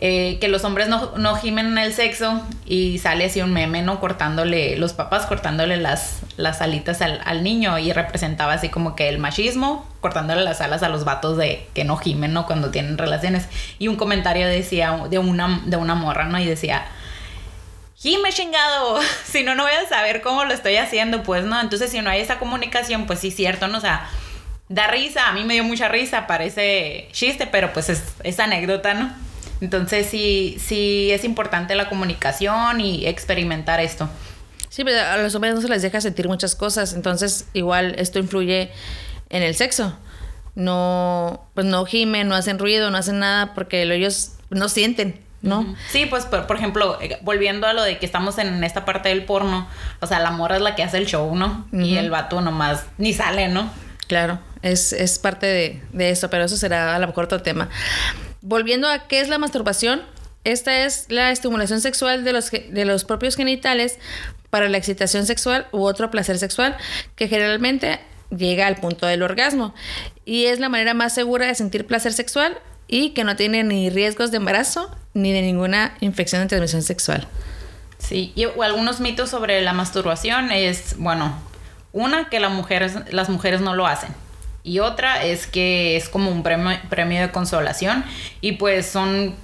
eh, 0.00 0.38
que 0.40 0.46
los 0.46 0.62
hombres 0.62 0.86
no, 0.88 1.16
no, 1.16 1.34
gimen 1.34 1.66
en 1.66 1.78
el 1.78 1.92
sexo 1.92 2.40
y 2.64 2.98
sale 2.98 3.24
así 3.24 3.42
un 3.42 3.52
meme, 3.52 3.82
¿no? 3.82 3.98
Cortándole, 3.98 4.76
los 4.76 4.92
papás 4.92 5.26
cortándole 5.26 5.76
las, 5.76 6.20
las 6.36 6.62
alitas 6.62 7.02
al, 7.02 7.20
al, 7.24 7.42
niño 7.42 7.78
y 7.80 7.92
representaba 7.92 8.52
así 8.52 8.68
como 8.68 8.94
que 8.94 9.08
el 9.08 9.18
machismo, 9.18 9.88
cortándole 10.00 10.42
las 10.42 10.60
alas 10.60 10.84
a 10.84 10.88
los 10.88 11.04
vatos 11.04 11.36
de 11.36 11.66
que 11.74 11.82
no 11.82 11.96
gimen, 11.96 12.32
¿no? 12.32 12.46
Cuando 12.46 12.70
tienen 12.70 12.96
relaciones. 12.96 13.48
Y 13.80 13.88
un 13.88 13.96
comentario 13.96 14.46
decía 14.46 14.96
de 15.10 15.18
una, 15.18 15.62
de 15.66 15.76
una 15.76 15.96
morra, 15.96 16.26
¿no? 16.26 16.38
Y 16.38 16.44
decía, 16.44 16.86
Gime 17.96 18.30
chingado, 18.30 19.00
si 19.24 19.42
no, 19.42 19.56
no 19.56 19.64
voy 19.64 19.72
a 19.72 19.88
saber 19.88 20.22
cómo 20.22 20.44
lo 20.44 20.54
estoy 20.54 20.76
haciendo, 20.76 21.24
pues, 21.24 21.44
¿no? 21.44 21.60
Entonces, 21.60 21.90
si 21.90 22.00
no 22.00 22.10
hay 22.10 22.20
esa 22.20 22.38
comunicación, 22.38 23.06
pues 23.06 23.18
sí, 23.18 23.32
cierto, 23.32 23.66
¿no? 23.66 23.78
O 23.78 23.80
sea, 23.80 24.08
da 24.68 24.86
risa, 24.86 25.28
a 25.28 25.32
mí 25.32 25.42
me 25.42 25.54
dio 25.54 25.64
mucha 25.64 25.88
risa, 25.88 26.28
parece 26.28 27.08
chiste, 27.10 27.48
pero 27.48 27.72
pues 27.72 27.88
es, 27.88 28.04
es 28.22 28.38
anécdota, 28.38 28.94
¿no? 28.94 29.27
Entonces 29.60 30.06
sí, 30.06 30.56
sí 30.60 31.10
es 31.10 31.24
importante 31.24 31.74
la 31.74 31.88
comunicación 31.88 32.80
y 32.80 33.06
experimentar 33.06 33.80
esto. 33.80 34.08
Sí, 34.68 34.84
pero 34.84 35.00
a 35.00 35.16
los 35.18 35.34
hombres 35.34 35.54
no 35.54 35.60
se 35.60 35.68
les 35.68 35.82
deja 35.82 36.00
sentir 36.00 36.28
muchas 36.28 36.54
cosas, 36.54 36.92
entonces 36.92 37.48
igual 37.52 37.94
esto 37.98 38.18
influye 38.18 38.70
en 39.30 39.42
el 39.42 39.54
sexo. 39.54 39.96
No, 40.54 41.46
pues 41.54 41.66
no 41.66 41.84
gimen, 41.84 42.28
no 42.28 42.34
hacen 42.34 42.58
ruido, 42.58 42.90
no 42.90 42.98
hacen 42.98 43.18
nada 43.18 43.54
porque 43.54 43.82
ellos 43.82 44.32
no 44.50 44.68
sienten, 44.68 45.20
¿no? 45.40 45.74
Sí, 45.90 46.06
pues 46.06 46.26
por, 46.26 46.56
ejemplo, 46.56 46.98
eh, 47.00 47.18
volviendo 47.22 47.66
a 47.66 47.72
lo 47.72 47.82
de 47.82 47.98
que 47.98 48.06
estamos 48.06 48.38
en 48.38 48.62
esta 48.64 48.84
parte 48.84 49.08
del 49.08 49.24
porno, 49.24 49.68
o 50.00 50.06
sea, 50.06 50.20
la 50.20 50.30
mora 50.30 50.56
es 50.56 50.62
la 50.62 50.74
que 50.74 50.82
hace 50.82 50.98
el 50.98 51.06
show, 51.06 51.34
¿no? 51.34 51.66
Y 51.72 51.96
el 51.96 52.10
vato 52.10 52.40
nomás 52.40 52.84
ni 52.98 53.12
sale, 53.12 53.48
¿no? 53.48 53.70
Claro, 54.08 54.40
es, 54.62 54.92
es 54.92 55.18
parte 55.18 55.46
de, 55.46 55.82
de 55.92 56.10
eso, 56.10 56.30
pero 56.30 56.44
eso 56.44 56.56
será 56.56 56.96
a 56.96 56.98
lo 56.98 57.06
mejor 57.06 57.24
otro 57.24 57.42
tema. 57.42 57.68
Volviendo 58.48 58.88
a 58.88 59.06
qué 59.08 59.20
es 59.20 59.28
la 59.28 59.36
masturbación, 59.36 60.00
esta 60.42 60.78
es 60.78 61.04
la 61.10 61.30
estimulación 61.32 61.82
sexual 61.82 62.24
de 62.24 62.32
los, 62.32 62.50
de 62.50 62.84
los 62.86 63.04
propios 63.04 63.36
genitales 63.36 63.98
para 64.48 64.70
la 64.70 64.78
excitación 64.78 65.26
sexual 65.26 65.66
u 65.70 65.82
otro 65.82 66.10
placer 66.10 66.38
sexual 66.38 66.74
que 67.14 67.28
generalmente 67.28 68.00
llega 68.34 68.66
al 68.66 68.76
punto 68.76 69.04
del 69.04 69.22
orgasmo 69.22 69.74
y 70.24 70.46
es 70.46 70.60
la 70.60 70.70
manera 70.70 70.94
más 70.94 71.14
segura 71.14 71.46
de 71.46 71.54
sentir 71.54 71.86
placer 71.86 72.14
sexual 72.14 72.56
y 72.86 73.10
que 73.10 73.22
no 73.22 73.36
tiene 73.36 73.64
ni 73.64 73.90
riesgos 73.90 74.30
de 74.30 74.38
embarazo 74.38 74.96
ni 75.12 75.30
de 75.30 75.42
ninguna 75.42 75.94
infección 76.00 76.40
de 76.40 76.48
transmisión 76.48 76.80
sexual. 76.80 77.28
Sí, 77.98 78.32
y 78.34 78.44
algunos 78.44 79.00
mitos 79.00 79.28
sobre 79.28 79.60
la 79.60 79.74
masturbación 79.74 80.52
es, 80.52 80.96
bueno, 80.96 81.38
una 81.92 82.30
que 82.30 82.40
las 82.40 82.52
mujeres, 82.52 82.94
las 83.10 83.28
mujeres 83.28 83.60
no 83.60 83.74
lo 83.74 83.86
hacen 83.86 84.08
y 84.68 84.80
otra 84.80 85.24
es 85.24 85.46
que 85.46 85.96
es 85.96 86.08
como 86.08 86.30
un 86.30 86.42
premio, 86.42 86.78
premio 86.90 87.20
de 87.22 87.30
consolación 87.30 88.04
y 88.40 88.52
pues 88.52 88.86
son 88.86 89.34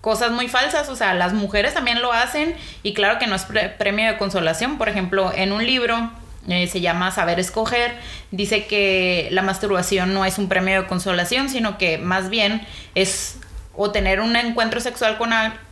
cosas 0.00 0.30
muy 0.30 0.46
falsas, 0.46 0.88
o 0.88 0.94
sea, 0.94 1.14
las 1.14 1.32
mujeres 1.32 1.74
también 1.74 2.00
lo 2.00 2.12
hacen 2.12 2.54
y 2.84 2.94
claro 2.94 3.18
que 3.18 3.26
no 3.26 3.34
es 3.34 3.44
premio 3.44 4.06
de 4.06 4.16
consolación, 4.18 4.78
por 4.78 4.88
ejemplo, 4.88 5.32
en 5.34 5.50
un 5.50 5.66
libro 5.66 6.12
eh, 6.48 6.68
se 6.68 6.80
llama 6.80 7.10
Saber 7.10 7.40
Escoger, 7.40 7.96
dice 8.30 8.66
que 8.66 9.28
la 9.32 9.42
masturbación 9.42 10.14
no 10.14 10.24
es 10.24 10.38
un 10.38 10.48
premio 10.48 10.82
de 10.82 10.86
consolación, 10.86 11.48
sino 11.48 11.76
que 11.76 11.98
más 11.98 12.30
bien 12.30 12.64
es 12.94 13.38
o 13.74 13.90
tener 13.90 14.20
un 14.20 14.36
encuentro 14.36 14.78
sexual 14.80 15.18
con, 15.18 15.30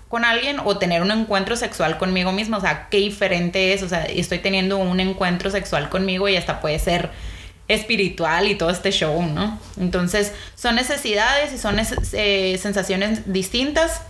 con 0.08 0.24
alguien 0.24 0.56
o 0.64 0.78
tener 0.78 1.00
un 1.00 1.12
encuentro 1.12 1.54
sexual 1.54 1.96
conmigo 1.96 2.32
mismo, 2.32 2.56
o 2.56 2.60
sea, 2.60 2.88
qué 2.90 2.96
diferente 2.96 3.72
es, 3.72 3.84
o 3.84 3.88
sea, 3.88 4.04
estoy 4.04 4.40
teniendo 4.40 4.78
un 4.78 4.98
encuentro 4.98 5.48
sexual 5.48 5.88
conmigo 5.90 6.28
y 6.28 6.34
hasta 6.36 6.60
puede 6.60 6.80
ser 6.80 7.10
espiritual 7.68 8.48
y 8.48 8.56
todo 8.56 8.70
este 8.70 8.90
show, 8.90 9.22
¿no? 9.22 9.58
Entonces 9.78 10.32
son 10.54 10.74
necesidades 10.74 11.52
y 11.52 11.58
son 11.58 11.76
eh, 12.12 12.58
sensaciones 12.60 13.32
distintas. 13.32 14.02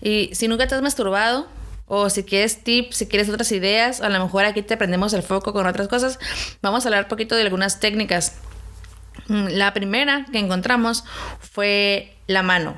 Y 0.00 0.30
si 0.34 0.48
nunca 0.48 0.66
te 0.66 0.74
has 0.74 0.82
masturbado, 0.82 1.46
o 1.86 2.08
si 2.08 2.24
quieres 2.24 2.64
tips, 2.64 2.96
si 2.96 3.06
quieres 3.06 3.28
otras 3.28 3.52
ideas, 3.52 4.00
a 4.00 4.08
lo 4.08 4.22
mejor 4.22 4.44
aquí 4.46 4.62
te 4.62 4.76
prendemos 4.76 5.12
el 5.12 5.22
foco 5.22 5.52
con 5.52 5.66
otras 5.66 5.88
cosas, 5.88 6.18
vamos 6.62 6.84
a 6.84 6.88
hablar 6.88 7.04
un 7.04 7.08
poquito 7.08 7.34
de 7.36 7.42
algunas 7.42 7.80
técnicas. 7.80 8.36
Mm, 9.28 9.48
la 9.48 9.74
primera 9.74 10.26
que 10.32 10.38
encontramos 10.38 11.04
fue 11.40 12.16
la 12.26 12.42
mano. 12.42 12.76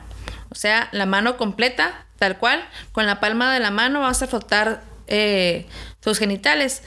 O 0.51 0.55
sea, 0.55 0.89
la 0.93 1.07
mano 1.07 1.37
completa, 1.37 2.07
tal 2.19 2.39
cual, 2.39 2.67
con 2.93 3.07
la 3.07 3.21
palma 3.21 3.53
de 3.53 3.61
la 3.61 3.71
mano 3.71 4.01
vas 4.01 4.23
a 4.23 4.27
frotar 4.27 4.83
eh, 5.07 5.67
tus 6.01 6.19
genitales 6.19 6.83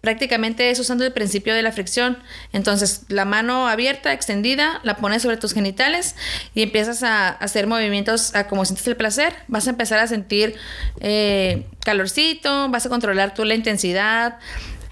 prácticamente 0.00 0.70
es 0.70 0.78
usando 0.78 1.04
el 1.04 1.12
principio 1.12 1.54
de 1.54 1.62
la 1.62 1.72
fricción. 1.72 2.18
Entonces, 2.52 3.02
la 3.08 3.24
mano 3.24 3.68
abierta, 3.68 4.12
extendida, 4.12 4.80
la 4.84 4.96
pones 4.96 5.22
sobre 5.22 5.36
tus 5.36 5.54
genitales 5.54 6.14
y 6.54 6.62
empiezas 6.62 7.02
a 7.02 7.28
hacer 7.28 7.66
movimientos 7.66 8.34
a 8.34 8.46
como 8.46 8.64
sientes 8.64 8.86
el 8.86 8.96
placer. 8.96 9.34
Vas 9.48 9.66
a 9.66 9.70
empezar 9.70 9.98
a 9.98 10.06
sentir 10.06 10.54
eh, 11.00 11.66
calorcito, 11.84 12.68
vas 12.68 12.86
a 12.86 12.88
controlar 12.88 13.34
tú 13.34 13.44
la 13.44 13.54
intensidad 13.54 14.38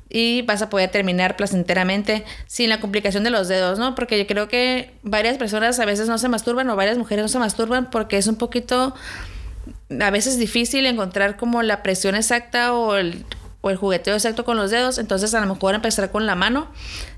y 0.08 0.42
vas 0.42 0.62
a 0.62 0.70
poder 0.70 0.90
terminar 0.90 1.36
placenteramente 1.36 2.24
sin 2.46 2.68
la 2.68 2.80
complicación 2.80 3.24
de 3.24 3.30
los 3.30 3.48
dedos, 3.48 3.78
¿no? 3.78 3.94
Porque 3.94 4.18
yo 4.18 4.26
creo 4.26 4.48
que 4.48 4.92
varias 5.02 5.36
personas 5.36 5.78
a 5.78 5.84
veces 5.84 6.08
no 6.08 6.18
se 6.18 6.28
masturban 6.28 6.68
o 6.70 6.76
varias 6.76 6.96
mujeres 6.96 7.24
no 7.24 7.28
se 7.28 7.38
masturban 7.38 7.90
porque 7.90 8.16
es 8.16 8.26
un 8.26 8.36
poquito 8.36 8.94
a 10.00 10.10
veces 10.10 10.38
difícil 10.38 10.86
encontrar 10.86 11.36
como 11.36 11.62
la 11.62 11.82
presión 11.82 12.14
exacta 12.14 12.72
o 12.72 12.96
el 12.96 13.24
o 13.60 13.70
el 13.70 13.76
jugueteo 13.76 14.14
exacto 14.14 14.44
con 14.44 14.56
los 14.56 14.70
dedos, 14.70 14.98
entonces 14.98 15.34
a 15.34 15.40
lo 15.40 15.46
mejor 15.46 15.74
empezar 15.74 16.10
con 16.10 16.26
la 16.26 16.34
mano 16.34 16.68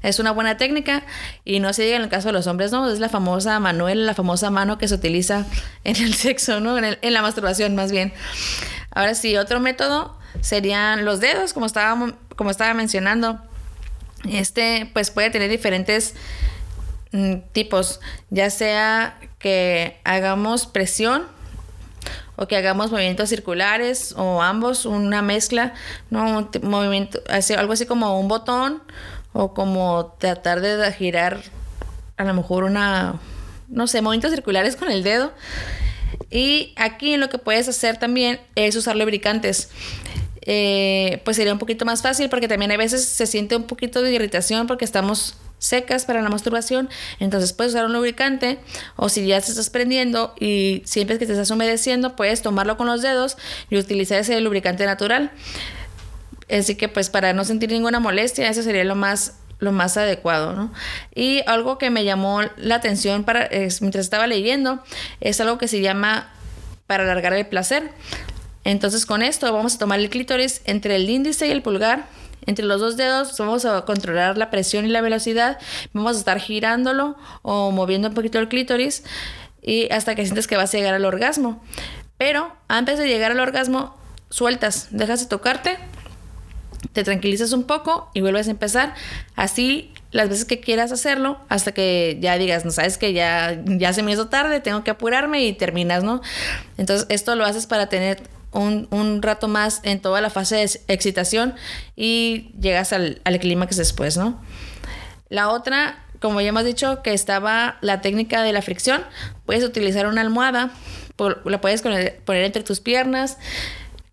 es 0.02 0.18
una 0.18 0.30
buena 0.30 0.56
técnica 0.56 1.04
y 1.44 1.60
no 1.60 1.72
se 1.72 1.82
diga 1.82 1.96
en 1.96 2.02
el 2.02 2.08
caso 2.08 2.28
de 2.28 2.32
los 2.32 2.46
hombres, 2.46 2.72
no, 2.72 2.90
es 2.90 3.00
la 3.00 3.08
famosa 3.08 3.58
manuel, 3.60 4.06
la 4.06 4.14
famosa 4.14 4.50
mano 4.50 4.78
que 4.78 4.88
se 4.88 4.94
utiliza 4.94 5.46
en 5.84 5.96
el 5.96 6.14
sexo, 6.14 6.60
¿no? 6.60 6.78
En, 6.78 6.98
en 7.00 7.12
la 7.12 7.22
masturbación 7.22 7.74
más 7.74 7.92
bien. 7.92 8.12
Ahora 8.90 9.14
sí, 9.14 9.36
otro 9.36 9.60
método 9.60 10.16
serían 10.40 11.04
los 11.04 11.20
dedos, 11.20 11.52
como 11.52 11.66
estaba, 11.66 12.14
como 12.36 12.50
estaba 12.50 12.74
mencionando. 12.74 13.40
Este 14.28 14.90
pues 14.92 15.10
puede 15.10 15.30
tener 15.30 15.50
diferentes 15.50 16.14
mm, 17.12 17.34
tipos, 17.52 18.00
ya 18.30 18.50
sea 18.50 19.18
que 19.38 20.00
hagamos 20.04 20.66
presión 20.66 21.26
o 22.38 22.46
que 22.46 22.56
hagamos 22.56 22.92
movimientos 22.92 23.28
circulares 23.28 24.14
o 24.16 24.40
ambos, 24.40 24.86
una 24.86 25.22
mezcla, 25.22 25.74
¿no? 26.08 26.48
Movimiento, 26.62 27.20
algo 27.56 27.72
así 27.72 27.84
como 27.84 28.18
un 28.20 28.28
botón 28.28 28.80
o 29.32 29.52
como 29.54 30.14
tratar 30.18 30.60
de 30.60 30.92
girar 30.92 31.42
a 32.16 32.24
lo 32.24 32.34
mejor 32.34 32.62
una, 32.62 33.20
no 33.68 33.88
sé, 33.88 34.02
movimientos 34.02 34.30
circulares 34.30 34.76
con 34.76 34.90
el 34.90 35.02
dedo. 35.02 35.32
Y 36.30 36.74
aquí 36.76 37.16
lo 37.16 37.28
que 37.28 37.38
puedes 37.38 37.68
hacer 37.68 37.96
también 37.96 38.40
es 38.54 38.76
usar 38.76 38.96
lubricantes. 38.96 39.70
Eh, 40.42 41.20
pues 41.24 41.36
sería 41.36 41.52
un 41.52 41.58
poquito 41.58 41.84
más 41.84 42.02
fácil 42.02 42.28
porque 42.28 42.46
también 42.46 42.70
a 42.70 42.76
veces 42.76 43.04
se 43.04 43.26
siente 43.26 43.56
un 43.56 43.64
poquito 43.64 44.00
de 44.00 44.14
irritación 44.14 44.68
porque 44.68 44.84
estamos 44.84 45.36
secas 45.58 46.04
para 46.04 46.22
la 46.22 46.28
masturbación, 46.28 46.88
entonces 47.20 47.52
puedes 47.52 47.72
usar 47.72 47.86
un 47.86 47.92
lubricante 47.92 48.58
o 48.96 49.08
si 49.08 49.26
ya 49.26 49.40
te 49.40 49.48
estás 49.50 49.70
prendiendo 49.70 50.34
y 50.38 50.82
siempre 50.84 51.18
que 51.18 51.26
te 51.26 51.32
estás 51.32 51.50
humedeciendo, 51.50 52.16
puedes 52.16 52.42
tomarlo 52.42 52.76
con 52.76 52.86
los 52.86 53.02
dedos 53.02 53.36
y 53.70 53.76
utilizar 53.76 54.18
ese 54.18 54.40
lubricante 54.40 54.86
natural. 54.86 55.32
Así 56.50 56.76
que 56.76 56.88
pues 56.88 57.10
para 57.10 57.32
no 57.32 57.44
sentir 57.44 57.70
ninguna 57.70 58.00
molestia, 58.00 58.48
eso 58.48 58.62
sería 58.62 58.84
lo 58.84 58.94
más 58.94 59.34
lo 59.60 59.72
más 59.72 59.96
adecuado, 59.96 60.52
¿no? 60.52 60.72
Y 61.14 61.42
algo 61.48 61.78
que 61.78 61.90
me 61.90 62.04
llamó 62.04 62.42
la 62.56 62.76
atención 62.76 63.24
para, 63.24 63.48
mientras 63.50 64.04
estaba 64.04 64.28
leyendo 64.28 64.80
es 65.20 65.40
algo 65.40 65.58
que 65.58 65.66
se 65.66 65.80
llama 65.80 66.30
para 66.86 67.02
alargar 67.02 67.32
el 67.32 67.46
placer. 67.46 67.90
Entonces 68.64 69.04
con 69.04 69.22
esto 69.22 69.52
vamos 69.52 69.74
a 69.74 69.78
tomar 69.78 69.98
el 69.98 70.10
clítoris 70.10 70.62
entre 70.64 70.94
el 70.94 71.10
índice 71.10 71.48
y 71.48 71.50
el 71.50 71.62
pulgar 71.62 72.06
entre 72.48 72.64
los 72.64 72.80
dos 72.80 72.96
dedos 72.96 73.36
vamos 73.38 73.64
a 73.66 73.84
controlar 73.84 74.38
la 74.38 74.50
presión 74.50 74.86
y 74.86 74.88
la 74.88 75.02
velocidad. 75.02 75.58
Vamos 75.92 76.16
a 76.16 76.18
estar 76.18 76.40
girándolo 76.40 77.16
o 77.42 77.70
moviendo 77.70 78.08
un 78.08 78.14
poquito 78.14 78.38
el 78.38 78.48
clítoris 78.48 79.04
y 79.62 79.92
hasta 79.92 80.14
que 80.14 80.24
sientes 80.24 80.46
que 80.46 80.56
vas 80.56 80.72
a 80.74 80.78
llegar 80.78 80.94
al 80.94 81.04
orgasmo. 81.04 81.62
Pero 82.16 82.50
antes 82.66 82.98
de 82.98 83.06
llegar 83.06 83.32
al 83.32 83.40
orgasmo, 83.40 83.94
sueltas, 84.30 84.88
dejas 84.90 85.20
de 85.20 85.26
tocarte 85.26 85.78
te 86.92 87.04
tranquilizas 87.04 87.52
un 87.52 87.64
poco 87.64 88.10
y 88.14 88.20
vuelves 88.20 88.48
a 88.48 88.50
empezar. 88.50 88.94
Así 89.36 89.92
las 90.10 90.28
veces 90.28 90.44
que 90.44 90.60
quieras 90.60 90.90
hacerlo 90.90 91.38
hasta 91.48 91.72
que 91.72 92.16
ya 92.20 92.38
digas, 92.38 92.64
no 92.64 92.70
sabes 92.70 92.96
que 92.96 93.12
ya, 93.12 93.60
ya 93.66 93.92
se 93.92 94.02
me 94.02 94.12
hizo 94.12 94.28
tarde, 94.28 94.60
tengo 94.60 94.84
que 94.84 94.90
apurarme 94.90 95.44
y 95.44 95.52
terminas, 95.52 96.02
¿no? 96.02 96.22
Entonces 96.78 97.06
esto 97.10 97.34
lo 97.34 97.44
haces 97.44 97.66
para 97.66 97.88
tener 97.88 98.22
un, 98.52 98.88
un 98.90 99.22
rato 99.22 99.48
más 99.48 99.80
en 99.82 100.00
toda 100.00 100.20
la 100.20 100.30
fase 100.30 100.56
de 100.56 100.80
excitación 100.88 101.54
y 101.96 102.52
llegas 102.60 102.92
al, 102.92 103.20
al 103.24 103.38
clímax 103.38 103.76
después, 103.76 104.16
¿no? 104.16 104.40
La 105.28 105.50
otra, 105.50 106.04
como 106.20 106.40
ya 106.40 106.48
hemos 106.48 106.64
dicho, 106.64 107.02
que 107.02 107.12
estaba 107.12 107.76
la 107.80 108.00
técnica 108.00 108.42
de 108.42 108.52
la 108.52 108.62
fricción, 108.62 109.04
puedes 109.44 109.62
utilizar 109.64 110.06
una 110.06 110.22
almohada, 110.22 110.70
la 111.44 111.60
puedes 111.60 111.82
poner 111.82 112.44
entre 112.44 112.62
tus 112.62 112.80
piernas, 112.80 113.36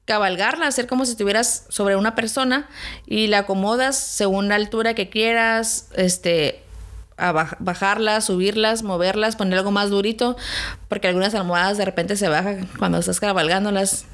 cabalgarla, 0.05 0.67
hacer 0.67 0.87
como 0.87 1.05
si 1.05 1.11
estuvieras 1.11 1.65
sobre 1.69 1.95
una 1.95 2.15
persona 2.15 2.67
y 3.05 3.27
la 3.27 3.39
acomodas 3.39 3.97
según 3.97 4.49
la 4.49 4.55
altura 4.55 4.93
que 4.93 5.09
quieras, 5.09 5.89
este, 5.95 6.61
a 7.17 7.31
bajarlas, 7.59 8.25
subirlas, 8.25 8.83
moverlas, 8.83 9.35
poner 9.35 9.59
algo 9.59 9.71
más 9.71 9.89
durito, 9.89 10.35
porque 10.89 11.07
algunas 11.07 11.33
almohadas 11.33 11.77
de 11.77 11.85
repente 11.85 12.17
se 12.17 12.27
bajan 12.27 12.67
cuando 12.77 12.99
estás 12.99 13.19
cabalgándolas. 13.19 14.05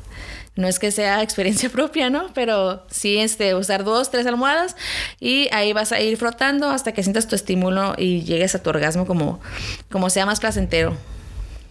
No 0.55 0.67
es 0.67 0.79
que 0.79 0.91
sea 0.91 1.21
experiencia 1.21 1.69
propia, 1.71 2.09
¿no? 2.09 2.27
Pero 2.33 2.85
sí, 2.89 3.17
este, 3.17 3.55
usar 3.55 3.83
dos, 3.83 4.11
tres 4.11 4.25
almohadas 4.25 4.75
y 5.19 5.47
ahí 5.53 5.73
vas 5.73 5.91
a 5.91 5.99
ir 5.99 6.17
frotando 6.17 6.69
hasta 6.69 6.91
que 6.91 7.03
sientas 7.03 7.27
tu 7.27 7.35
estímulo 7.35 7.95
y 7.97 8.23
llegues 8.23 8.55
a 8.55 8.61
tu 8.61 8.69
orgasmo 8.69 9.05
como, 9.05 9.39
como 9.89 10.09
sea 10.09 10.25
más 10.25 10.39
placentero. 10.39 10.95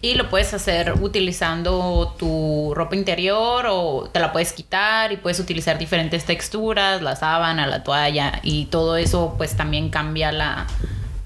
Y 0.03 0.15
lo 0.15 0.29
puedes 0.31 0.51
hacer 0.55 0.93
utilizando 0.99 2.15
tu 2.17 2.73
ropa 2.73 2.95
interior 2.95 3.67
o 3.69 4.09
te 4.11 4.19
la 4.19 4.31
puedes 4.31 4.51
quitar 4.51 5.11
y 5.11 5.17
puedes 5.17 5.39
utilizar 5.39 5.77
diferentes 5.77 6.25
texturas, 6.25 7.03
la 7.03 7.15
sábana, 7.15 7.67
la 7.67 7.83
toalla 7.83 8.39
y 8.41 8.65
todo 8.65 8.97
eso 8.97 9.35
pues 9.37 9.55
también 9.55 9.89
cambia 9.89 10.31
la... 10.31 10.65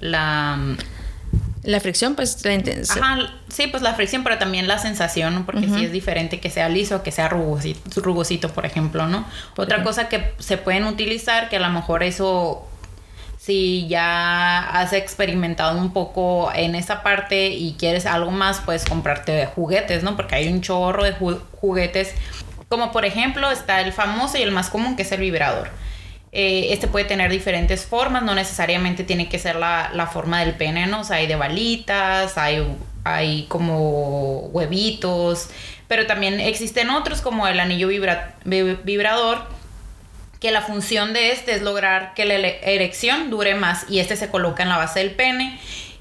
La, 0.01 0.59
la 1.65 1.79
fricción, 1.79 2.15
pues 2.15 2.43
la 2.45 2.53
intensidad. 2.53 3.03
Ajá, 3.03 3.34
sí, 3.50 3.67
pues 3.67 3.84
la 3.84 3.93
fricción, 3.93 4.24
pero 4.24 4.38
también 4.38 4.67
la 4.67 4.79
sensación, 4.79 5.45
porque 5.45 5.67
sí 5.67 5.86
es 5.86 5.91
diferente 5.91 6.39
que 6.39 6.50
sea 6.50 6.69
liso 6.69 7.03
que 7.03 7.12
sea 7.12 7.27
rugosito, 7.27 8.01
rugosito 8.01 8.50
por 8.50 8.65
ejemplo, 8.65 9.07
¿no? 9.07 9.25
Otra 9.57 9.84
cosa 9.84 10.10
que 10.10 10.34
se 10.39 10.57
pueden 10.57 10.86
utilizar, 10.86 11.50
que 11.50 11.57
a 11.57 11.60
lo 11.60 11.69
mejor 11.69 12.03
eso 12.03 12.67
si 13.45 13.88
ya 13.88 14.60
has 14.60 14.91
experimentado 14.93 15.77
un 15.79 15.93
poco 15.93 16.51
en 16.55 16.74
esa 16.74 17.03
parte 17.03 17.50
y 17.50 17.75
quieres 17.77 18.07
algo 18.07 18.31
más, 18.31 18.60
puedes 18.62 18.86
comprarte 18.86 19.45
juguetes, 19.45 20.01
¿no? 20.01 20.15
Porque 20.15 20.34
hay 20.34 20.51
un 20.51 20.62
chorro 20.62 21.03
de 21.03 21.13
juguetes. 21.62 22.15
Como 22.69 22.91
por 22.91 23.05
ejemplo 23.05 23.51
está 23.51 23.81
el 23.81 23.93
famoso 23.93 24.39
y 24.39 24.41
el 24.41 24.51
más 24.51 24.72
común 24.72 24.95
que 24.95 25.03
es 25.03 25.12
el 25.12 25.22
vibrador. 25.22 25.69
Eh, 26.37 26.73
este 26.73 26.89
puede 26.89 27.05
tener 27.05 27.31
diferentes 27.31 27.85
formas, 27.85 28.21
no 28.21 28.35
necesariamente 28.35 29.05
tiene 29.05 29.29
que 29.29 29.39
ser 29.39 29.55
la, 29.55 30.09
forma 30.11 30.41
del 30.41 30.53
pene, 30.55 30.85
¿no? 30.85 31.01
Hay 31.09 31.27
de 31.27 31.37
balitas, 31.37 32.37
hay, 32.37 32.61
hay 33.05 33.45
como 33.47 34.39
huevitos, 34.47 35.49
pero 35.87 36.07
también 36.07 36.41
existen 36.41 36.89
otros 36.89 37.21
como 37.21 37.47
el 37.47 37.57
anillo 37.57 37.87
vibrador 37.87 39.43
que 40.41 40.51
la 40.51 40.61
función 40.61 41.13
de 41.13 41.31
este 41.31 41.55
es 41.55 41.61
lograr 41.61 42.13
que 42.15 42.25
la 42.25 42.35
erección 42.35 43.29
dure 43.29 43.55
más 43.55 43.85
y 43.89 43.99
este 43.99 44.17
se 44.17 44.27
coloca 44.27 44.61
en 44.61 44.67
la 44.67 44.75
base 44.75 44.99
del 44.99 45.11
pene 45.11 45.57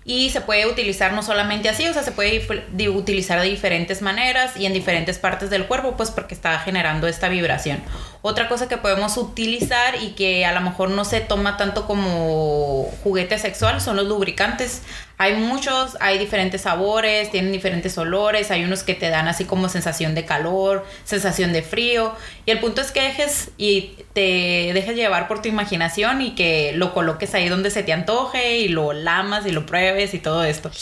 y 0.07 0.29
se 0.31 0.43
puede 0.43 0.67
utilizar 0.67 1.15
no 1.15 1.23
solamente 1.23 1.71
así, 1.71 1.87
o 1.89 1.93
sea, 1.95 2.03
se 2.03 2.13
puede 2.13 2.47
utilizar 2.91 3.41
de 3.41 3.49
diferentes 3.49 4.03
maneras 4.03 4.55
y 4.57 4.67
en 4.67 4.75
diferentes 4.75 5.19
partes 5.19 5.49
del 5.49 5.67
cuerpo, 5.67 5.97
pues 5.97 6.11
porque 6.11 6.35
está 6.35 6.59
generando 6.59 7.09
esta 7.09 7.31
vibración. 7.31 7.83
Otra 8.21 8.49
cosa 8.49 8.69
que 8.69 8.77
podemos 8.77 9.17
utilizar 9.17 10.03
y 10.03 10.11
que 10.11 10.45
a 10.45 10.53
lo 10.53 10.61
mejor 10.61 10.91
no 10.91 11.05
se 11.07 11.21
toma 11.21 11.57
tanto 11.57 11.87
como 11.87 12.91
juguete 13.03 13.39
sexual 13.39 13.81
son 13.81 13.97
los 13.97 14.07
lubricantes. 14.07 14.83
Hay 15.17 15.35
muchos, 15.35 15.97
hay 16.01 16.19
diferentes 16.19 16.63
sabores, 16.63 17.31
tienen 17.31 17.53
diferentes 17.53 17.97
olores, 17.99 18.51
hay 18.51 18.65
unos 18.65 18.83
que 18.83 18.95
te 18.95 19.11
dan 19.11 19.29
así 19.29 19.45
como 19.45 19.69
sensación 19.69 20.15
de 20.15 20.25
calor, 20.25 20.85
sensación 21.05 21.53
de 21.53 21.63
frío. 21.63 22.13
Y 22.47 22.51
el 22.51 22.59
punto 22.59 22.81
es 22.81 22.91
que 22.91 23.03
dejes 23.03 23.51
y 23.57 23.97
te 24.13 24.73
dejes 24.75 24.97
llevar 24.97 25.29
por 25.29 25.41
tu 25.41 25.49
imaginación 25.49 26.21
y 26.21 26.35
que 26.35 26.73
lo 26.75 26.93
coloques 26.93 27.35
ahí 27.35 27.49
donde 27.49 27.71
se 27.71 27.85
te 27.85 27.93
antoje 27.93 28.59
y 28.59 28.69
lo 28.69 28.93
lamas 28.93 29.47
y 29.47 29.53
lo 29.53 29.67
pruebes 29.67 30.15
y 30.15 30.19
todo 30.19 30.45
esto. 30.45 30.71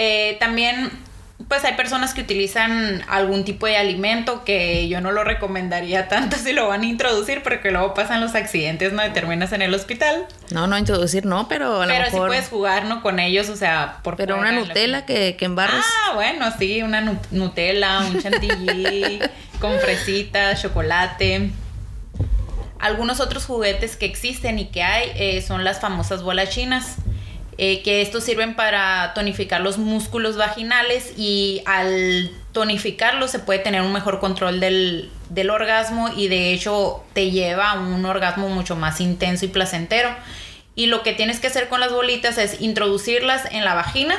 Eh, 0.00 0.36
también 0.38 0.92
pues 1.48 1.64
hay 1.64 1.74
personas 1.74 2.12
que 2.12 2.20
utilizan 2.20 3.02
algún 3.08 3.44
tipo 3.44 3.64
de 3.66 3.78
alimento 3.78 4.44
que 4.44 4.86
yo 4.88 5.00
no 5.00 5.12
lo 5.12 5.24
recomendaría 5.24 6.06
tanto 6.08 6.36
si 6.36 6.52
lo 6.52 6.68
van 6.68 6.82
a 6.82 6.86
introducir 6.86 7.42
porque 7.42 7.70
luego 7.70 7.94
pasan 7.94 8.20
los 8.20 8.34
accidentes, 8.34 8.92
¿no? 8.92 9.04
Y 9.04 9.10
terminas 9.10 9.52
en 9.52 9.62
el 9.62 9.72
hospital. 9.72 10.26
No, 10.50 10.66
no 10.66 10.76
introducir 10.76 11.24
no, 11.24 11.48
pero 11.48 11.80
a 11.80 11.86
lo 11.86 11.92
Pero 11.92 12.10
sí 12.10 12.16
puedes 12.16 12.48
jugar, 12.48 12.84
¿no? 12.84 13.02
Con 13.02 13.18
ellos, 13.18 13.48
o 13.48 13.56
sea, 13.56 14.00
por 14.02 14.16
Pero 14.16 14.36
una 14.36 14.52
Nutella 14.52 15.06
que, 15.06 15.36
que 15.36 15.46
embarras. 15.46 15.86
Ah, 16.06 16.14
bueno, 16.14 16.52
sí, 16.58 16.82
una 16.82 17.18
Nutella, 17.30 18.00
un 18.00 18.20
chantilly 18.22 19.18
con 19.60 19.78
fresitas, 19.80 20.60
chocolate. 20.60 21.50
Algunos 22.78 23.20
otros 23.20 23.46
juguetes 23.46 23.96
que 23.96 24.04
existen 24.04 24.58
y 24.58 24.66
que 24.66 24.82
hay 24.82 25.10
eh, 25.16 25.42
son 25.42 25.64
las 25.64 25.80
famosas 25.80 26.22
bolas 26.22 26.50
chinas 26.50 26.96
eh, 27.58 27.82
que 27.82 28.00
estos 28.00 28.24
sirven 28.24 28.54
para 28.54 29.12
tonificar 29.14 29.60
los 29.60 29.78
músculos 29.78 30.36
vaginales 30.36 31.12
y 31.18 31.62
al 31.66 32.30
tonificarlos 32.52 33.30
se 33.30 33.40
puede 33.40 33.58
tener 33.58 33.82
un 33.82 33.92
mejor 33.92 34.20
control 34.20 34.60
del, 34.60 35.10
del 35.28 35.50
orgasmo 35.50 36.08
y 36.16 36.28
de 36.28 36.52
hecho 36.52 37.04
te 37.12 37.30
lleva 37.30 37.72
a 37.72 37.80
un 37.80 38.04
orgasmo 38.04 38.48
mucho 38.48 38.76
más 38.76 39.00
intenso 39.00 39.44
y 39.44 39.48
placentero. 39.48 40.10
Y 40.74 40.86
lo 40.86 41.02
que 41.02 41.12
tienes 41.12 41.40
que 41.40 41.48
hacer 41.48 41.68
con 41.68 41.80
las 41.80 41.92
bolitas 41.92 42.38
es 42.38 42.60
introducirlas 42.60 43.46
en 43.50 43.64
la 43.64 43.74
vagina, 43.74 44.14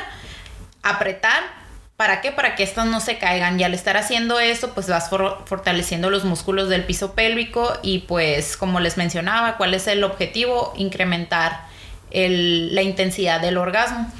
apretar 0.82 1.60
¿Para 2.00 2.22
qué? 2.22 2.32
Para 2.32 2.54
que 2.54 2.62
estas 2.62 2.86
no 2.86 2.98
se 2.98 3.18
caigan. 3.18 3.60
Y 3.60 3.62
al 3.62 3.74
estar 3.74 3.98
haciendo 3.98 4.40
eso, 4.40 4.72
pues 4.72 4.88
vas 4.88 5.10
fortaleciendo 5.10 6.08
los 6.08 6.24
músculos 6.24 6.70
del 6.70 6.84
piso 6.84 7.12
pélvico 7.12 7.74
y 7.82 7.98
pues 7.98 8.56
como 8.56 8.80
les 8.80 8.96
mencionaba, 8.96 9.58
¿cuál 9.58 9.74
es 9.74 9.86
el 9.86 10.02
objetivo? 10.02 10.72
Incrementar 10.78 11.68
la 12.10 12.82
intensidad 12.82 13.40
del 13.40 13.56
orgasmo. 13.56 14.10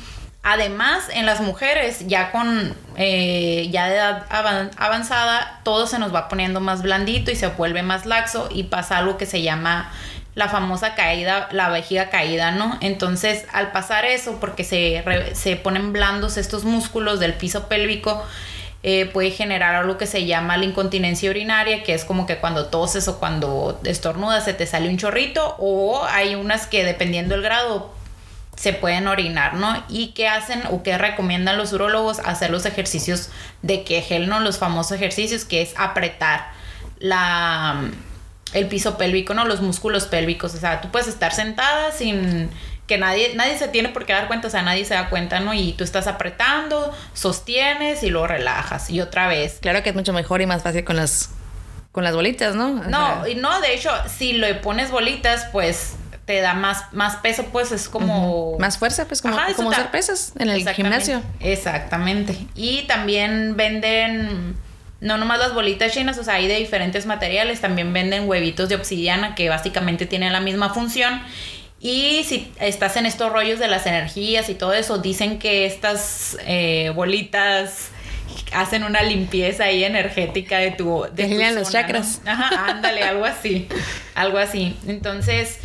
Además, 0.43 1.09
en 1.13 1.27
las 1.27 1.41
mujeres, 1.41 2.07
ya 2.07 2.33
con 2.33 2.75
eh, 2.97 3.69
ya 3.71 3.89
de 3.89 3.97
edad 3.97 4.27
avanzada, 4.79 5.61
todo 5.65 5.87
se 5.87 5.99
nos 5.99 6.15
va 6.15 6.29
poniendo 6.29 6.61
más 6.61 6.81
blandito 6.83 7.31
y 7.31 7.37
se 7.37 7.49
vuelve 7.49 7.83
más 7.83 8.07
laxo 8.07 8.49
y 8.51 8.65
pasa 8.65 8.99
algo 8.99 9.19
que 9.19 9.27
se 9.27 9.43
llama 9.43 9.93
la 10.35 10.49
famosa 10.49 10.95
caída, 10.95 11.49
la 11.53 11.69
vejiga 11.69 12.09
caída, 12.09 12.53
¿no? 12.53 12.79
Entonces, 12.81 13.45
al 13.53 13.73
pasar 13.73 14.07
eso, 14.07 14.39
porque 14.41 14.65
se, 14.65 15.05
se 15.35 15.57
ponen 15.57 15.93
blandos 15.93 16.39
estos 16.39 16.65
músculos 16.65 17.21
del 17.21 17.35
piso 17.35 17.69
pélvico, 17.69 18.25
eh, 18.83 19.07
puede 19.07 19.31
generar 19.31 19.75
algo 19.75 19.99
que 19.99 20.07
se 20.07 20.25
llama 20.25 20.57
la 20.57 20.65
incontinencia 20.65 21.31
urinaria, 21.31 21.83
que 21.83 21.93
es 21.93 22.05
como 22.05 22.27
que 22.27 22.39
cuando 22.39 22.67
toses 22.67 23.09
o 23.09 23.19
cuando 23.19 23.79
estornudas 23.85 24.45
se 24.45 24.55
te 24.55 24.67
sale 24.67 24.89
un 24.89 24.97
chorrito, 24.97 25.57
o 25.59 26.05
hay 26.05 26.35
unas 26.35 26.67
que 26.67 26.85
dependiendo 26.85 27.35
del 27.35 27.43
grado 27.43 27.93
se 28.57 28.73
pueden 28.73 29.07
orinar, 29.07 29.55
¿no? 29.55 29.83
Y 29.89 30.09
qué 30.09 30.29
hacen 30.29 30.63
o 30.71 30.83
qué 30.83 30.99
recomiendan 30.99 31.57
los 31.57 31.73
urólogos 31.73 32.19
hacer 32.21 32.51
los 32.51 32.67
ejercicios 32.67 33.31
de 33.63 33.85
Kegel, 33.85 34.29
¿no? 34.29 34.41
Los 34.41 34.59
famosos 34.59 34.93
ejercicios 34.93 35.45
que 35.45 35.63
es 35.63 35.73
apretar 35.77 36.53
la 36.99 37.91
el 38.53 38.67
piso 38.67 38.99
pélvico, 38.99 39.33
¿no? 39.33 39.45
Los 39.45 39.61
músculos 39.61 40.07
pélvicos, 40.07 40.55
o 40.55 40.59
sea, 40.59 40.81
tú 40.81 40.91
puedes 40.91 41.09
estar 41.09 41.33
sentada 41.33 41.93
sin 41.93 42.51
que 42.91 42.99
nadie, 42.99 43.37
nadie 43.37 43.57
se 43.57 43.69
tiene 43.69 43.91
por 43.91 44.05
qué 44.05 44.13
dar 44.13 44.27
cuenta, 44.27 44.49
o 44.49 44.51
sea, 44.51 44.63
nadie 44.63 44.85
se 44.85 44.95
da 44.95 45.11
cuenta, 45.11 45.39
¿no? 45.39 45.55
Y 45.55 45.75
tú 45.75 45.85
estás 45.85 46.09
apretando, 46.09 46.93
sostienes 47.15 48.03
y 48.03 48.11
luego 48.11 48.27
relajas. 48.27 48.91
Y 48.91 49.01
otra 49.01 49.29
vez. 49.29 49.59
Claro 49.63 49.85
que 49.85 49.91
es 49.91 49.95
mucho 49.95 50.13
mejor 50.13 50.43
y 50.43 50.47
más 50.47 50.65
fácil 50.65 50.83
con 50.83 50.97
las, 50.97 51.31
con 51.93 52.03
las 52.03 52.17
bolitas, 52.17 52.57
¿no? 52.57 52.83
no, 52.89 53.29
y 53.29 53.37
no, 53.37 53.61
de 53.61 53.75
hecho, 53.75 53.93
si 54.09 54.33
le 54.33 54.57
pones 54.57 54.91
bolitas, 54.91 55.47
pues 55.53 55.95
te 56.25 56.41
da 56.41 56.55
más, 56.55 56.93
más 56.93 57.15
peso, 57.19 57.45
pues 57.53 57.71
es 57.71 57.89
como... 57.89 58.59
Más 58.59 58.77
fuerza, 58.77 59.07
pues 59.07 59.23
como, 59.23 59.37
como 59.55 59.71
hacer 59.71 59.93
pesas 59.93 60.33
en 60.37 60.49
el 60.49 60.69
gimnasio. 60.69 61.23
Exactamente. 61.39 62.37
Y 62.57 62.89
también 62.89 63.57
venden 63.57 64.57
no 65.01 65.17
nomás 65.17 65.39
las 65.39 65.55
bolitas 65.55 65.93
chinas, 65.93 66.19
o 66.19 66.25
sea, 66.25 66.35
hay 66.35 66.49
de 66.49 66.57
diferentes 66.57 67.07
materiales, 67.07 67.61
también 67.61 67.93
venden 67.93 68.29
huevitos 68.29 68.69
de 68.69 68.75
obsidiana 68.75 69.37
que 69.37 69.49
básicamente 69.49 70.07
tienen 70.07 70.33
la 70.33 70.41
misma 70.41 70.75
función 70.75 71.23
y 71.81 72.25
si 72.25 72.53
estás 72.61 72.97
en 72.97 73.07
estos 73.07 73.33
rollos 73.33 73.59
de 73.59 73.69
las 73.69 73.87
energías 73.87 74.49
y 74.51 74.55
todo 74.55 74.75
eso, 74.75 74.99
dicen 74.99 75.39
que 75.39 75.65
estas 75.65 76.37
eh, 76.47 76.93
bolitas 76.95 77.89
hacen 78.53 78.85
una 78.85 79.03
limpieza 79.03 79.65
ahí 79.65 79.85
energética 79.85 80.59
de 80.59 80.73
tu... 80.73 81.07
De 81.13 81.53
los 81.53 81.71
chakras. 81.71 82.21
Ajá, 82.27 82.71
ándale, 82.71 83.03
algo 83.03 83.25
así. 83.25 83.67
Algo 84.15 84.39
así. 84.39 84.77
Entonces, 84.87 85.59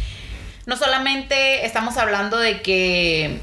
no 0.66 0.78
solamente 0.78 1.66
estamos 1.66 1.98
hablando 1.98 2.38
de 2.38 2.62
que 2.62 3.40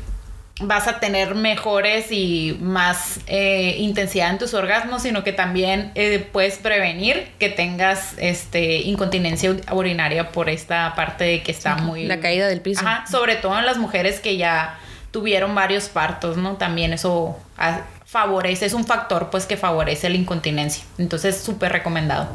vas 0.61 0.87
a 0.87 1.01
tener 1.01 1.35
mejores 1.35 2.13
y 2.13 2.57
más 2.61 3.21
eh, 3.27 3.77
intensidad 3.79 4.31
en 4.31 4.39
tus 4.39 4.55
orgasmos, 4.55 5.03
sino 5.03 5.25
que 5.25 5.33
también 5.33 5.93
eh, 5.95 6.27
puedes 6.33 6.59
prevenir 6.59 7.29
que 7.39 7.49
tengas 7.49 8.15
este 8.19 8.79
incontinencia 8.79 9.57
urinaria 9.73 10.31
por 10.31 10.49
esta 10.49 10.95
parte 10.95 11.25
de 11.25 11.43
que 11.43 11.53
está 11.53 11.77
muy... 11.77 12.05
La 12.05 12.21
caída 12.21 12.49
del 12.49 12.61
piso. 12.61 12.87
Ajá, 12.87 13.07
sobre 13.11 13.37
todo 13.37 13.59
en 13.59 13.67
las 13.67 13.79
mujeres 13.79 14.21
que 14.21 14.37
ya 14.37 14.79
tuvieron 15.11 15.55
varios 15.55 15.89
partos, 15.89 16.37
¿no? 16.37 16.57
También 16.57 16.93
eso 16.93 17.39
favorece, 18.05 18.67
es 18.67 18.75
un 18.75 18.85
factor 18.85 19.31
pues 19.31 19.47
que 19.47 19.57
favorece 19.57 20.11
la 20.11 20.17
incontinencia. 20.17 20.85
Entonces, 20.99 21.39
súper 21.39 21.73
recomendado. 21.73 22.29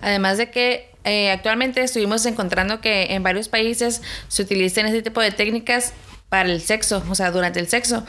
Además 0.00 0.38
de 0.38 0.50
que 0.50 0.90
eh, 1.04 1.30
actualmente 1.30 1.82
estuvimos 1.82 2.26
encontrando 2.26 2.80
que 2.80 3.14
en 3.14 3.22
varios 3.22 3.48
países 3.48 4.02
se 4.28 4.42
utilizan 4.42 4.86
ese 4.86 5.02
tipo 5.02 5.20
de 5.20 5.30
técnicas 5.30 5.94
para 6.30 6.48
el 6.48 6.62
sexo, 6.62 7.02
o 7.10 7.14
sea, 7.14 7.30
durante 7.30 7.60
el 7.60 7.68
sexo. 7.68 8.06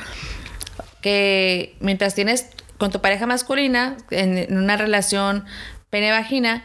Que 1.01 1.75
mientras 1.81 2.15
tienes 2.15 2.47
con 2.77 2.91
tu 2.91 3.01
pareja 3.01 3.27
masculina, 3.27 3.97
en, 4.12 4.57
una 4.57 4.77
relación 4.77 5.43
pene-vagina, 5.89 6.63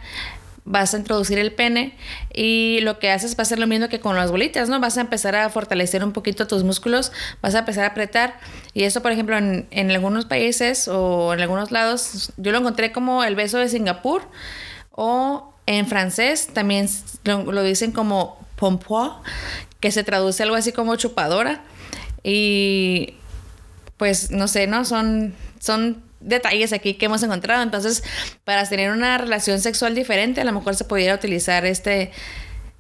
vas 0.65 0.95
a 0.95 0.99
introducir 0.99 1.39
el 1.39 1.53
pene 1.53 1.97
y 2.35 2.81
lo 2.83 2.99
que 2.99 3.11
haces 3.11 3.39
va 3.39 3.43
a 3.43 3.45
ser 3.45 3.59
lo 3.59 3.67
mismo 3.67 3.89
que 3.89 4.01
con 4.01 4.17
las 4.17 4.31
bolitas, 4.31 4.69
¿no? 4.69 4.81
Vas 4.81 4.99
a 4.99 5.01
empezar 5.01 5.37
a 5.37 5.49
fortalecer 5.49 6.05
un 6.05 6.13
poquito 6.13 6.47
tus 6.47 6.65
músculos, 6.65 7.13
vas 7.41 7.55
a 7.55 7.61
empezar 7.61 7.85
a 7.85 7.89
apretar 7.89 8.39
y 8.75 8.83
eso, 8.83 9.01
por 9.01 9.13
ejemplo, 9.13 9.37
en, 9.39 9.91
algunos 9.91 10.25
países 10.27 10.89
o 10.89 11.33
en 11.33 11.41
algunos 11.41 11.71
lados, 11.71 12.33
yo 12.37 12.51
lo 12.53 12.59
encontré 12.59 12.93
como 12.93 13.23
el 13.23 13.37
beso 13.37 13.59
de 13.59 13.69
Singapur 13.69 14.23
o 14.91 15.55
en 15.67 15.87
francés 15.87 16.49
también 16.53 16.89
lo 17.25 17.63
dicen 17.63 17.93
como 17.93 18.46
pompois, 18.57 19.13
que 19.81 19.91
se 19.93 20.05
traduce 20.05 20.43
algo 20.43 20.57
así 20.57 20.73
como 20.73 20.97
chupadora. 20.97 21.63
Y 22.23 23.15
pues 23.97 24.31
no 24.31 24.49
sé, 24.49 24.67
¿no? 24.67 24.85
Son, 24.85 25.35
son 25.61 26.03
detalles 26.21 26.73
aquí 26.73 26.95
que 26.95 27.07
hemos 27.07 27.23
encontrado. 27.23 27.63
Entonces, 27.63 28.03
para 28.45 28.69
tener 28.69 28.91
una 28.91 29.19
relación 29.19 29.61
sexual 29.61 29.95
diferente, 29.95 30.41
a 30.41 30.45
lo 30.45 30.53
mejor 30.53 30.75
se 30.75 30.85
pudiera 30.85 31.15
utilizar 31.15 31.65
este, 31.65 32.11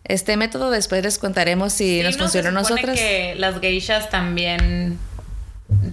este 0.05 0.37
método. 0.37 0.71
Después 0.71 1.03
les 1.03 1.19
contaremos 1.19 1.73
si 1.73 2.03
nos 2.03 2.17
funciona 2.17 2.49
a 2.49 2.53
nosotros. 2.53 2.97
que 2.97 3.35
las 3.37 3.61
geishas 3.61 4.11
también 4.11 4.99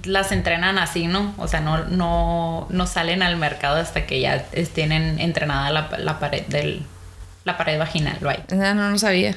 las 0.06 0.32
entrenan 0.32 0.78
así, 0.78 1.08
¿no? 1.08 1.34
O 1.38 1.48
sea, 1.48 1.60
no, 1.62 1.86
no, 1.86 2.68
no 2.70 2.88
salen 2.88 3.24
al 3.24 3.38
mercado 3.38 3.78
hasta 3.78 4.06
que 4.06 4.20
ya 4.20 4.46
tienen 4.74 5.20
entrenada 5.20 5.72
la, 5.72 5.98
la 5.98 6.20
pared 6.20 6.44
del 6.48 6.84
la 7.46 7.58
pared 7.58 7.78
vaginal, 7.78 8.18
right? 8.22 8.52
No, 8.52 8.74
no, 8.74 8.90
no 8.90 8.98
sabía. 8.98 9.36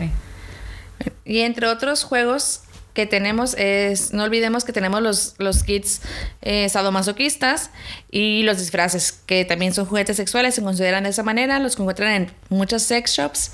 Sí. 0.00 1.10
Y 1.24 1.40
entre 1.40 1.66
otros 1.68 2.04
juegos 2.04 2.62
que 2.94 3.06
tenemos 3.06 3.54
es, 3.54 4.12
no 4.12 4.24
olvidemos 4.24 4.64
que 4.64 4.72
tenemos 4.72 5.00
los, 5.00 5.34
los 5.38 5.62
kits 5.62 6.00
eh, 6.42 6.68
sadomasoquistas 6.68 7.70
y 8.10 8.42
los 8.42 8.58
disfraces, 8.58 9.12
que 9.12 9.44
también 9.44 9.72
son 9.72 9.86
juguetes 9.86 10.16
sexuales, 10.16 10.56
se 10.56 10.62
consideran 10.62 11.04
de 11.04 11.10
esa 11.10 11.22
manera, 11.22 11.58
los 11.60 11.78
encuentran 11.78 12.12
en 12.12 12.32
muchas 12.48 12.82
sex 12.82 13.12
shops, 13.12 13.52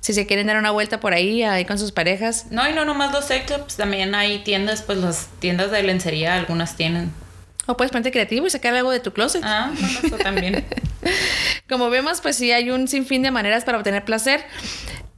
si 0.00 0.14
se 0.14 0.26
quieren 0.26 0.46
dar 0.46 0.56
una 0.56 0.70
vuelta 0.70 1.00
por 1.00 1.12
ahí, 1.12 1.42
ahí 1.42 1.64
con 1.64 1.78
sus 1.78 1.92
parejas. 1.92 2.46
No, 2.50 2.68
y 2.68 2.72
no 2.72 2.84
nomás 2.84 3.12
los 3.12 3.26
sex 3.26 3.50
shops, 3.50 3.76
también 3.76 4.14
hay 4.14 4.38
tiendas, 4.38 4.82
pues 4.82 4.98
las 4.98 5.28
tiendas 5.38 5.70
de 5.70 5.82
lencería, 5.82 6.34
algunas 6.34 6.76
tienen. 6.76 7.12
O 7.66 7.76
puedes 7.76 7.90
ponerte 7.90 8.10
creativo 8.10 8.46
y 8.46 8.50
sacar 8.50 8.74
algo 8.74 8.90
de 8.90 9.00
tu 9.00 9.12
closet. 9.12 9.42
Ah, 9.44 9.70
bueno, 9.78 9.98
eso 10.02 10.16
también. 10.16 10.64
Como 11.68 11.90
vemos, 11.90 12.22
pues 12.22 12.36
sí 12.36 12.50
hay 12.50 12.70
un 12.70 12.88
sinfín 12.88 13.20
de 13.20 13.30
maneras 13.30 13.64
para 13.64 13.76
obtener 13.76 14.06
placer. 14.06 14.42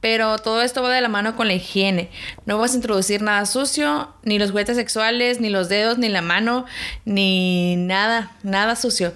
Pero 0.01 0.39
todo 0.39 0.61
esto 0.61 0.81
va 0.81 0.93
de 0.93 0.99
la 0.99 1.09
mano 1.09 1.35
con 1.35 1.47
la 1.47 1.53
higiene. 1.53 2.09
No 2.45 2.57
vas 2.57 2.73
a 2.73 2.75
introducir 2.75 3.21
nada 3.21 3.45
sucio, 3.45 4.13
ni 4.23 4.39
los 4.39 4.51
juguetes 4.51 4.75
sexuales, 4.75 5.39
ni 5.39 5.49
los 5.49 5.69
dedos, 5.69 5.99
ni 5.99 6.09
la 6.09 6.21
mano, 6.21 6.65
ni 7.05 7.75
nada, 7.77 8.31
nada 8.43 8.75
sucio. 8.75 9.13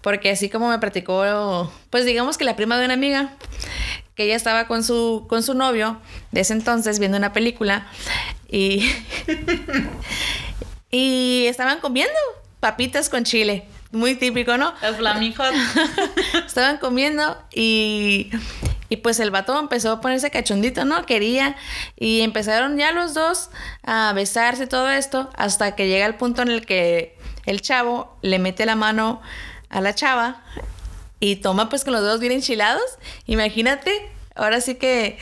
Porque 0.00 0.30
así 0.30 0.48
como 0.48 0.68
me 0.68 0.78
platicó, 0.78 1.70
pues 1.90 2.04
digamos 2.04 2.38
que 2.38 2.44
la 2.44 2.54
prima 2.54 2.78
de 2.78 2.84
una 2.84 2.94
amiga, 2.94 3.34
que 4.14 4.24
ella 4.24 4.36
estaba 4.36 4.66
con 4.66 4.84
su, 4.84 5.26
con 5.28 5.42
su 5.42 5.54
novio 5.54 6.00
de 6.30 6.40
ese 6.40 6.52
entonces 6.52 6.98
viendo 6.98 7.18
una 7.18 7.32
película 7.32 7.86
y, 8.48 8.90
y 10.90 11.46
estaban 11.46 11.80
comiendo 11.80 12.14
papitas 12.60 13.08
con 13.08 13.24
chile. 13.24 13.66
Muy 13.90 14.16
típico, 14.16 14.56
¿no? 14.58 14.74
Las 14.82 14.96
flamijos. 14.96 15.48
estaban 16.46 16.78
comiendo 16.78 17.38
y 17.52 18.30
y 18.88 18.96
pues 18.96 19.20
el 19.20 19.30
vato 19.30 19.58
empezó 19.58 19.92
a 19.92 20.00
ponerse 20.00 20.30
cachondito, 20.30 20.84
¿no? 20.84 21.04
Quería. 21.04 21.56
Y 21.96 22.20
empezaron 22.22 22.78
ya 22.78 22.92
los 22.92 23.14
dos 23.14 23.50
a 23.82 24.12
besarse 24.14 24.66
todo 24.66 24.90
esto 24.90 25.30
hasta 25.36 25.74
que 25.76 25.88
llega 25.88 26.06
el 26.06 26.14
punto 26.14 26.42
en 26.42 26.48
el 26.48 26.64
que 26.64 27.16
el 27.46 27.60
chavo 27.60 28.16
le 28.22 28.38
mete 28.38 28.66
la 28.66 28.76
mano 28.76 29.20
a 29.68 29.80
la 29.80 29.94
chava 29.94 30.42
y 31.20 31.36
toma 31.36 31.68
pues 31.68 31.84
con 31.84 31.92
los 31.92 32.02
dedos 32.02 32.20
bien 32.20 32.32
enchilados. 32.32 32.82
Imagínate, 33.26 34.10
ahora 34.34 34.60
sí 34.60 34.76
que 34.76 35.18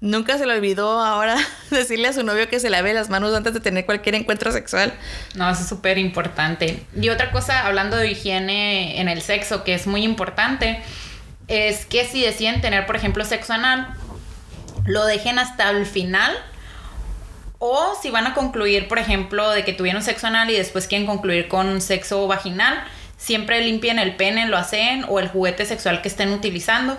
nunca 0.00 0.38
se 0.38 0.46
le 0.46 0.54
olvidó 0.54 1.00
ahora 1.00 1.36
decirle 1.70 2.08
a 2.08 2.12
su 2.12 2.24
novio 2.24 2.48
que 2.48 2.58
se 2.58 2.70
lave 2.70 2.94
las 2.94 3.10
manos 3.10 3.34
antes 3.34 3.54
de 3.54 3.60
tener 3.60 3.86
cualquier 3.86 4.16
encuentro 4.16 4.50
sexual. 4.50 4.92
No, 5.34 5.48
eso 5.50 5.62
es 5.62 5.68
súper 5.68 5.98
importante. 5.98 6.82
Y 7.00 7.10
otra 7.10 7.30
cosa, 7.30 7.66
hablando 7.66 7.96
de 7.96 8.10
higiene 8.10 9.00
en 9.00 9.08
el 9.08 9.22
sexo, 9.22 9.62
que 9.62 9.74
es 9.74 9.86
muy 9.86 10.02
importante 10.02 10.82
es 11.48 11.86
que 11.86 12.04
si 12.06 12.22
deciden 12.22 12.60
tener, 12.60 12.86
por 12.86 12.96
ejemplo, 12.96 13.24
sexo 13.24 13.52
anal, 13.52 13.94
lo 14.86 15.04
dejen 15.04 15.38
hasta 15.38 15.70
el 15.70 15.86
final. 15.86 16.32
O 17.58 17.94
si 18.00 18.10
van 18.10 18.26
a 18.26 18.34
concluir, 18.34 18.88
por 18.88 18.98
ejemplo, 18.98 19.50
de 19.50 19.64
que 19.64 19.72
tuvieron 19.72 20.02
sexo 20.02 20.26
anal 20.26 20.50
y 20.50 20.54
después 20.54 20.86
quieren 20.86 21.06
concluir 21.06 21.48
con 21.48 21.80
sexo 21.80 22.26
vaginal, 22.26 22.84
siempre 23.16 23.60
limpien 23.62 23.98
el 23.98 24.16
pene, 24.16 24.46
lo 24.48 24.58
hacen, 24.58 25.04
o 25.08 25.18
el 25.18 25.28
juguete 25.28 25.64
sexual 25.64 26.02
que 26.02 26.08
estén 26.08 26.32
utilizando. 26.32 26.96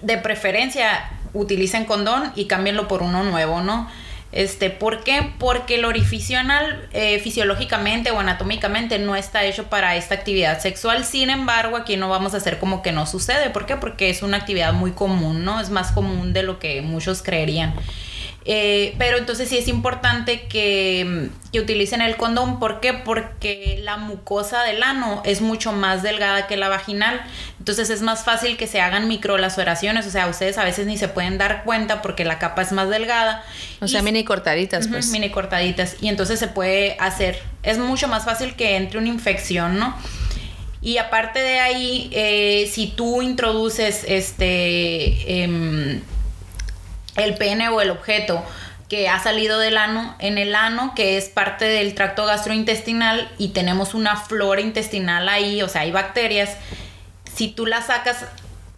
De 0.00 0.16
preferencia, 0.16 1.10
utilicen 1.34 1.84
condón 1.84 2.32
y 2.34 2.46
cámbienlo 2.46 2.88
por 2.88 3.02
uno 3.02 3.24
nuevo, 3.24 3.60
¿no? 3.60 3.90
Este, 4.32 4.70
¿Por 4.70 5.04
qué? 5.04 5.30
Porque 5.38 5.74
el 5.74 5.84
orificio 5.84 6.38
anal 6.38 6.88
eh, 6.92 7.20
fisiológicamente 7.20 8.10
o 8.10 8.18
anatómicamente 8.18 8.98
no 8.98 9.14
está 9.14 9.44
hecho 9.44 9.64
para 9.64 9.94
esta 9.96 10.14
actividad 10.14 10.58
sexual. 10.60 11.04
Sin 11.04 11.28
embargo, 11.28 11.76
aquí 11.76 11.98
no 11.98 12.08
vamos 12.08 12.32
a 12.32 12.38
hacer 12.38 12.58
como 12.58 12.82
que 12.82 12.92
no 12.92 13.06
sucede. 13.06 13.50
¿Por 13.50 13.66
qué? 13.66 13.76
Porque 13.76 14.08
es 14.08 14.22
una 14.22 14.38
actividad 14.38 14.72
muy 14.72 14.92
común, 14.92 15.44
¿no? 15.44 15.60
Es 15.60 15.68
más 15.68 15.92
común 15.92 16.32
de 16.32 16.42
lo 16.42 16.58
que 16.58 16.80
muchos 16.80 17.22
creerían. 17.22 17.74
Eh, 18.44 18.94
pero 18.98 19.18
entonces 19.18 19.48
sí 19.48 19.56
es 19.56 19.68
importante 19.68 20.48
que, 20.48 21.28
que, 21.52 21.60
utilicen 21.60 22.00
el 22.00 22.16
condón. 22.16 22.58
¿Por 22.58 22.80
qué? 22.80 22.92
Porque 22.92 23.78
la 23.82 23.96
mucosa 23.96 24.64
del 24.64 24.82
ano 24.82 25.22
es 25.24 25.40
mucho 25.40 25.72
más 25.72 26.02
delgada 26.02 26.46
que 26.46 26.56
la 26.56 26.68
vaginal. 26.68 27.22
Entonces 27.58 27.90
es 27.90 28.02
más 28.02 28.24
fácil 28.24 28.56
que 28.56 28.66
se 28.66 28.80
hagan 28.80 29.06
microlaceraciones. 29.06 30.06
O 30.06 30.10
sea, 30.10 30.26
ustedes 30.26 30.58
a 30.58 30.64
veces 30.64 30.86
ni 30.86 30.98
se 30.98 31.08
pueden 31.08 31.38
dar 31.38 31.62
cuenta 31.64 32.02
porque 32.02 32.24
la 32.24 32.38
capa 32.38 32.62
es 32.62 32.72
más 32.72 32.88
delgada. 32.88 33.44
O 33.80 33.86
sea, 33.86 34.02
mini 34.02 34.24
cortaditas, 34.24 34.88
pues. 34.88 35.10
Mini 35.10 35.30
cortaditas. 35.30 35.96
Y 36.00 36.08
entonces 36.08 36.38
se 36.40 36.48
puede 36.48 36.96
hacer. 36.98 37.40
Es 37.62 37.78
mucho 37.78 38.08
más 38.08 38.24
fácil 38.24 38.56
que 38.56 38.76
entre 38.76 38.98
una 38.98 39.08
infección, 39.08 39.78
¿no? 39.78 39.96
Y 40.80 40.98
aparte 40.98 41.38
de 41.38 41.60
ahí, 41.60 42.10
eh, 42.12 42.68
si 42.72 42.88
tú 42.88 43.22
introduces 43.22 44.04
este. 44.08 45.42
Em, 45.44 46.02
el 47.16 47.34
pene 47.34 47.68
o 47.68 47.80
el 47.80 47.90
objeto 47.90 48.44
que 48.88 49.08
ha 49.08 49.18
salido 49.20 49.58
del 49.58 49.78
ano, 49.78 50.14
en 50.18 50.36
el 50.36 50.54
ano, 50.54 50.92
que 50.94 51.16
es 51.16 51.30
parte 51.30 51.64
del 51.64 51.94
tracto 51.94 52.26
gastrointestinal 52.26 53.30
y 53.38 53.48
tenemos 53.48 53.94
una 53.94 54.16
flora 54.16 54.60
intestinal 54.60 55.30
ahí, 55.30 55.62
o 55.62 55.68
sea, 55.68 55.80
hay 55.80 55.92
bacterias, 55.92 56.58
si 57.34 57.48
tú 57.48 57.64
las 57.64 57.86
sacas 57.86 58.26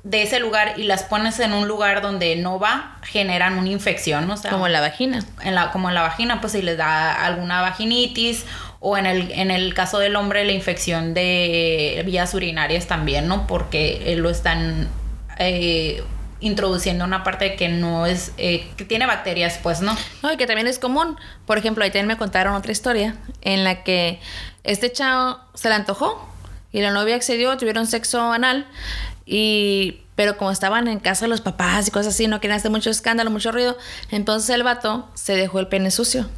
de 0.05 0.23
ese 0.23 0.39
lugar 0.39 0.75
y 0.77 0.85
las 0.85 1.03
pones 1.03 1.41
en 1.41 1.53
un 1.55 1.67
lugar 1.67 2.03
donde 2.03 2.37
no 2.37 2.61
va, 2.61 2.99
generan 3.03 3.59
una 3.59 3.71
infección, 3.71 4.31
o 4.31 4.37
sea, 4.37 4.51
como 4.53 4.67
en 4.67 4.73
la 4.73 4.81
vagina. 4.81 5.25
En 5.43 5.55
la, 5.55 5.73
como 5.73 5.89
en 5.89 5.95
la 5.95 6.03
vagina, 6.03 6.41
pues 6.41 6.53
si 6.53 6.63
les 6.63 6.77
da 6.77 7.25
alguna 7.25 7.63
vaginitis 7.63 8.45
o 8.81 8.99
en 8.99 9.07
el, 9.07 9.33
en 9.33 9.51
el 9.51 9.73
caso 9.73 9.99
del 9.99 10.15
hombre 10.15 10.45
la 10.45 10.53
infección 10.53 11.15
de 11.15 12.03
vías 12.05 12.35
urinarias 12.35 12.87
también, 12.87 13.27
¿no? 13.27 13.47
Porque 13.47 14.15
lo 14.19 14.29
están 14.29 14.89
eh, 15.39 16.05
introduciendo 16.45 17.05
una 17.05 17.25
parte 17.25 17.57
que 17.57 17.69
no 17.69 18.07
es, 18.07 18.33
eh, 18.37 18.69
que 18.77 18.85
tiene 18.85 19.07
bacterias, 19.07 19.59
pues, 19.63 19.81
¿no? 19.81 19.97
No, 20.23 20.33
y 20.33 20.37
que 20.37 20.47
también 20.47 20.67
es 20.67 20.79
común. 20.79 21.17
Por 21.47 21.59
ejemplo, 21.59 21.83
ahí 21.83 21.91
también 21.91 22.07
me 22.07 22.19
contaron 22.19 22.55
otra 22.55 22.71
historia 22.71 23.17
en 23.41 23.65
la 23.65 23.83
que 23.83 24.21
este 24.63 24.93
chavo 24.93 25.41
se 25.55 25.69
le 25.71 25.75
antojó 25.75 26.29
y 26.71 26.81
la 26.83 26.91
novia 26.91 27.17
accedió, 27.17 27.57
tuvieron 27.57 27.87
sexo 27.87 28.33
anal 28.33 28.67
y 29.27 30.01
pero 30.17 30.37
como 30.37 30.51
estaban 30.51 30.87
en 30.87 31.01
casa 31.01 31.27
los 31.27 31.41
papás 31.41 31.89
y 31.89 31.91
cosas 31.91 32.15
así, 32.15 32.29
no 32.29 32.41
querían 32.41 32.59
hacer 32.59 32.71
mucho 32.71 32.91
escándalo, 32.91 33.31
mucho 33.31 33.51
ruido, 33.51 33.77
entonces 34.11 34.51
el 34.51 34.63
vato 34.63 35.09
se 35.15 35.35
dejó 35.35 35.59
el 35.59 35.67
pene 35.67 35.91
sucio. 35.91 36.29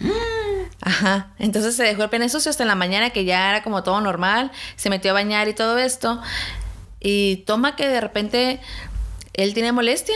Mm. 0.00 0.10
Ajá, 0.82 1.28
entonces 1.38 1.76
se 1.76 1.84
dejó 1.84 2.02
el 2.02 2.10
pene 2.10 2.28
sucio 2.28 2.50
hasta 2.50 2.64
en 2.64 2.68
la 2.68 2.74
mañana 2.74 3.10
que 3.10 3.24
ya 3.24 3.50
era 3.50 3.62
como 3.62 3.82
todo 3.82 4.00
normal, 4.00 4.50
se 4.76 4.90
metió 4.90 5.12
a 5.12 5.14
bañar 5.14 5.48
y 5.48 5.54
todo 5.54 5.78
esto. 5.78 6.20
Y 7.00 7.38
toma 7.46 7.74
que 7.74 7.88
de 7.88 8.00
repente 8.00 8.60
él 9.34 9.54
tenía 9.54 9.72
molestia 9.72 10.14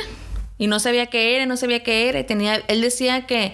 y 0.59 0.67
no 0.67 0.79
sabía 0.81 1.07
qué 1.07 1.37
era, 1.37 1.47
no 1.47 1.57
sabía 1.57 1.83
qué 1.83 2.09
era. 2.09 2.25
tenía, 2.25 2.57
él 2.69 2.81
decía 2.81 3.27
que, 3.27 3.53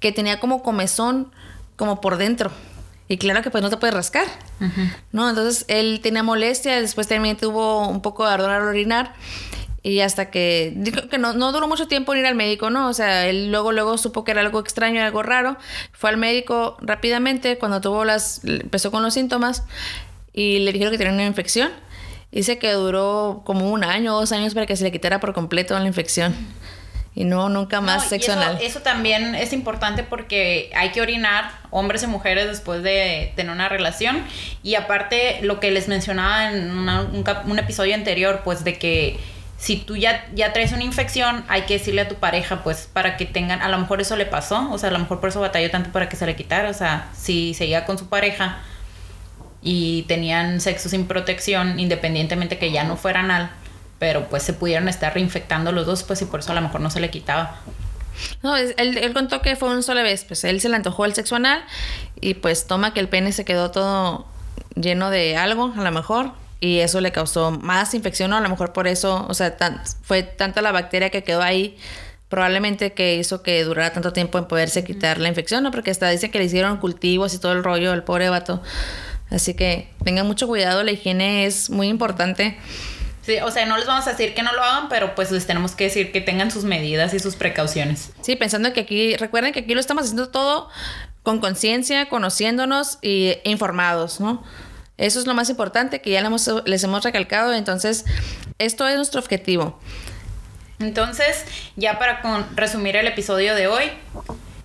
que 0.00 0.12
tenía 0.12 0.40
como 0.40 0.62
comezón, 0.62 1.32
como 1.76 2.00
por 2.00 2.16
dentro. 2.16 2.50
Y 3.08 3.18
claro 3.18 3.42
que 3.42 3.50
pues 3.50 3.62
no 3.62 3.68
te 3.68 3.76
puedes 3.76 3.94
rascar, 3.94 4.26
¿no? 5.10 5.28
Entonces 5.28 5.66
él 5.68 6.00
tenía 6.02 6.22
molestia, 6.22 6.80
después 6.80 7.08
también 7.08 7.36
tuvo 7.36 7.86
un 7.88 8.00
poco 8.00 8.26
de 8.26 8.32
ardor 8.32 8.50
al 8.50 8.62
orinar. 8.62 9.12
Y 9.82 10.00
hasta 10.00 10.30
que, 10.30 10.72
digo 10.76 11.08
que 11.08 11.18
no, 11.18 11.32
no, 11.32 11.50
duró 11.50 11.66
mucho 11.66 11.88
tiempo 11.88 12.14
en 12.14 12.20
ir 12.20 12.26
al 12.26 12.36
médico, 12.36 12.70
¿no? 12.70 12.88
O 12.88 12.94
sea, 12.94 13.26
él 13.26 13.50
luego, 13.50 13.72
luego 13.72 13.98
supo 13.98 14.22
que 14.24 14.30
era 14.30 14.40
algo 14.40 14.60
extraño, 14.60 15.02
algo 15.02 15.22
raro. 15.24 15.56
Fue 15.92 16.08
al 16.08 16.16
médico 16.16 16.76
rápidamente 16.80 17.58
cuando 17.58 17.80
tuvo 17.80 18.04
las, 18.04 18.42
empezó 18.44 18.92
con 18.92 19.02
los 19.02 19.14
síntomas 19.14 19.64
y 20.32 20.60
le 20.60 20.72
dijeron 20.72 20.92
que 20.92 20.98
tenía 20.98 21.12
una 21.12 21.26
infección. 21.26 21.70
Dice 22.32 22.58
que 22.58 22.72
duró 22.72 23.42
como 23.44 23.70
un 23.70 23.84
año 23.84 24.16
o 24.16 24.20
dos 24.20 24.32
años 24.32 24.54
para 24.54 24.66
que 24.66 24.74
se 24.74 24.84
le 24.84 24.90
quitara 24.90 25.20
por 25.20 25.34
completo 25.34 25.78
la 25.78 25.86
infección. 25.86 26.34
Y 27.14 27.24
no, 27.24 27.50
nunca 27.50 27.82
más 27.82 28.08
sexo 28.08 28.32
anal. 28.32 28.58
Eso, 28.62 28.80
también 28.80 29.34
es 29.34 29.52
importante 29.52 30.02
porque 30.02 30.70
hay 30.74 30.92
que 30.92 31.02
orinar 31.02 31.52
hombres 31.70 32.02
y 32.02 32.06
mujeres 32.06 32.48
después 32.48 32.82
de 32.82 33.34
tener 33.36 33.52
una 33.52 33.68
relación. 33.68 34.24
Y 34.62 34.76
aparte, 34.76 35.40
lo 35.42 35.60
que 35.60 35.70
les 35.70 35.88
mencionaba 35.88 36.50
en 36.50 36.70
un, 36.70 36.88
un 36.88 37.58
episodio 37.58 37.94
anterior, 37.94 38.40
pues 38.44 38.64
de 38.64 38.78
que 38.78 39.20
si 39.62 39.76
tú 39.76 39.96
ya, 39.96 40.26
ya 40.34 40.52
traes 40.52 40.72
una 40.72 40.82
infección, 40.82 41.44
hay 41.46 41.62
que 41.62 41.74
decirle 41.74 42.00
a 42.00 42.08
tu 42.08 42.16
pareja, 42.16 42.64
pues, 42.64 42.88
para 42.92 43.16
que 43.16 43.26
tengan, 43.26 43.62
a 43.62 43.68
lo 43.68 43.78
mejor 43.78 44.00
eso 44.00 44.16
le 44.16 44.26
pasó, 44.26 44.68
o 44.72 44.76
sea, 44.76 44.88
a 44.88 44.92
lo 44.92 44.98
mejor 44.98 45.20
por 45.20 45.28
eso 45.28 45.40
batalló 45.40 45.70
tanto 45.70 45.92
para 45.92 46.08
que 46.08 46.16
se 46.16 46.26
le 46.26 46.34
quitara, 46.34 46.68
o 46.68 46.74
sea, 46.74 47.10
si 47.14 47.54
seguía 47.54 47.84
con 47.84 47.96
su 47.96 48.08
pareja, 48.08 48.58
y 49.62 50.02
tenían 50.02 50.60
sexo 50.60 50.88
sin 50.88 51.06
protección, 51.06 51.78
independientemente 51.78 52.58
que 52.58 52.72
ya 52.72 52.84
no 52.84 52.96
fuera 52.96 53.20
anal, 53.20 53.50
pero 53.98 54.28
pues 54.28 54.42
se 54.42 54.52
pudieron 54.52 54.88
estar 54.88 55.14
reinfectando 55.14 55.72
los 55.72 55.86
dos, 55.86 56.02
pues 56.02 56.20
y 56.22 56.24
por 56.24 56.40
eso 56.40 56.52
a 56.52 56.54
lo 56.54 56.60
mejor 56.60 56.80
no 56.80 56.90
se 56.90 57.00
le 57.00 57.10
quitaba. 57.10 57.60
No, 58.42 58.56
él, 58.56 58.74
él 58.76 59.12
contó 59.12 59.40
que 59.40 59.56
fue 59.56 59.70
una 59.70 59.82
sola 59.82 60.02
vez, 60.02 60.24
pues 60.24 60.44
él 60.44 60.60
se 60.60 60.68
le 60.68 60.76
antojó 60.76 61.04
el 61.04 61.14
sexo 61.14 61.36
anal 61.36 61.64
y 62.20 62.34
pues 62.34 62.66
toma 62.66 62.92
que 62.92 63.00
el 63.00 63.08
pene 63.08 63.32
se 63.32 63.44
quedó 63.44 63.70
todo 63.70 64.26
lleno 64.74 65.10
de 65.10 65.36
algo, 65.36 65.72
a 65.76 65.82
lo 65.82 65.92
mejor, 65.92 66.32
y 66.60 66.78
eso 66.78 67.00
le 67.00 67.12
causó 67.12 67.50
más 67.50 67.94
infección, 67.94 68.32
o 68.32 68.36
a 68.36 68.40
lo 68.40 68.48
mejor 68.48 68.72
por 68.72 68.86
eso, 68.86 69.26
o 69.28 69.34
sea, 69.34 69.56
fue 70.02 70.22
tanta 70.22 70.62
la 70.62 70.72
bacteria 70.72 71.10
que 71.10 71.24
quedó 71.24 71.42
ahí, 71.42 71.76
probablemente 72.28 72.92
que 72.92 73.16
hizo 73.16 73.42
que 73.42 73.62
durara 73.64 73.92
tanto 73.92 74.12
tiempo 74.12 74.38
en 74.38 74.46
poderse 74.46 74.84
quitar 74.84 75.18
la 75.18 75.28
infección, 75.28 75.62
¿no? 75.62 75.70
Porque 75.70 75.90
hasta 75.90 76.08
dice 76.08 76.30
que 76.30 76.38
le 76.38 76.44
hicieron 76.44 76.78
cultivos 76.78 77.34
y 77.34 77.38
todo 77.38 77.52
el 77.52 77.62
rollo, 77.64 77.92
el 77.92 78.04
pobre 78.04 78.28
vato. 78.28 78.62
Así 79.32 79.54
que 79.54 79.88
tengan 80.04 80.26
mucho 80.26 80.46
cuidado, 80.46 80.82
la 80.82 80.92
higiene 80.92 81.46
es 81.46 81.70
muy 81.70 81.88
importante. 81.88 82.58
Sí, 83.22 83.38
o 83.38 83.50
sea, 83.50 83.66
no 83.66 83.76
les 83.78 83.86
vamos 83.86 84.06
a 84.06 84.10
decir 84.10 84.34
que 84.34 84.42
no 84.42 84.52
lo 84.52 84.62
hagan, 84.62 84.88
pero 84.88 85.14
pues 85.14 85.30
les 85.30 85.46
tenemos 85.46 85.74
que 85.74 85.84
decir 85.84 86.12
que 86.12 86.20
tengan 86.20 86.50
sus 86.50 86.64
medidas 86.64 87.14
y 87.14 87.18
sus 87.18 87.36
precauciones. 87.36 88.10
Sí, 88.20 88.36
pensando 88.36 88.72
que 88.72 88.80
aquí, 88.80 89.16
recuerden 89.16 89.52
que 89.52 89.60
aquí 89.60 89.74
lo 89.74 89.80
estamos 89.80 90.04
haciendo 90.04 90.28
todo 90.28 90.68
con 91.22 91.38
conciencia, 91.38 92.08
conociéndonos 92.08 92.98
y 93.00 93.36
informados, 93.44 94.20
¿no? 94.20 94.42
Eso 94.98 95.18
es 95.18 95.26
lo 95.26 95.34
más 95.34 95.48
importante 95.48 96.00
que 96.00 96.10
ya 96.10 96.28
les 96.66 96.84
hemos 96.84 97.04
recalcado, 97.04 97.54
entonces 97.54 98.04
esto 98.58 98.86
es 98.86 98.96
nuestro 98.96 99.20
objetivo. 99.20 99.80
Entonces, 100.80 101.44
ya 101.76 101.98
para 101.98 102.22
resumir 102.54 102.96
el 102.96 103.06
episodio 103.06 103.54
de 103.54 103.68
hoy, 103.68 103.84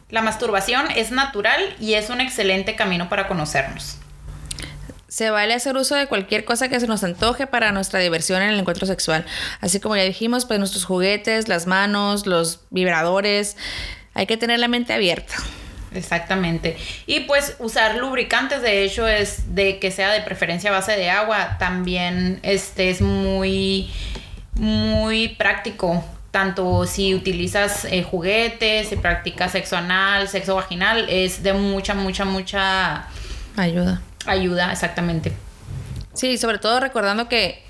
la 0.09 0.23
masturbación 0.23 0.89
es 0.95 1.11
natural 1.11 1.75
y 1.79 1.93
es 1.93 2.09
un 2.09 2.21
excelente 2.21 2.75
camino 2.75 3.07
para 3.07 3.27
conocernos. 3.27 3.99
Se 5.17 5.31
vale 5.31 5.55
hacer 5.55 5.75
uso 5.75 5.95
de 5.95 6.05
cualquier 6.05 6.45
cosa 6.45 6.69
que 6.69 6.79
se 6.79 6.85
nos 6.85 7.03
antoje 7.03 7.47
para 7.47 7.71
nuestra 7.71 7.99
diversión 7.99 8.43
en 8.43 8.49
el 8.49 8.59
encuentro 8.59 8.85
sexual. 8.85 9.25
Así 9.61 9.79
como 9.79 9.95
ya 9.95 10.03
dijimos, 10.03 10.45
pues 10.45 10.59
nuestros 10.59 10.85
juguetes, 10.85 11.47
las 11.47 11.65
manos, 11.65 12.27
los 12.27 12.59
vibradores. 12.69 13.57
Hay 14.13 14.27
que 14.27 14.37
tener 14.37 14.59
la 14.59 14.67
mente 14.67 14.93
abierta. 14.93 15.33
Exactamente. 15.91 16.77
Y 17.07 17.21
pues 17.21 17.55
usar 17.57 17.95
lubricantes, 17.95 18.61
de 18.61 18.83
hecho, 18.83 19.07
es 19.07 19.55
de 19.55 19.79
que 19.79 19.89
sea 19.89 20.11
de 20.11 20.21
preferencia 20.21 20.69
base 20.69 20.91
de 20.91 21.09
agua. 21.09 21.57
También 21.57 22.39
este 22.43 22.91
es 22.91 23.01
muy, 23.01 23.89
muy 24.53 25.29
práctico. 25.29 26.05
Tanto 26.29 26.85
si 26.85 27.15
utilizas 27.15 27.85
eh, 27.85 28.03
juguetes, 28.03 28.89
si 28.89 28.97
practicas 28.97 29.53
sexo 29.53 29.77
anal, 29.77 30.27
sexo 30.27 30.53
vaginal, 30.53 31.07
es 31.09 31.41
de 31.41 31.53
mucha, 31.53 31.95
mucha, 31.95 32.23
mucha 32.23 33.07
ayuda 33.55 33.99
ayuda, 34.27 34.71
exactamente. 34.71 35.33
Sí, 36.13 36.37
sobre 36.37 36.57
todo 36.57 36.79
recordando 36.79 37.29
que, 37.29 37.63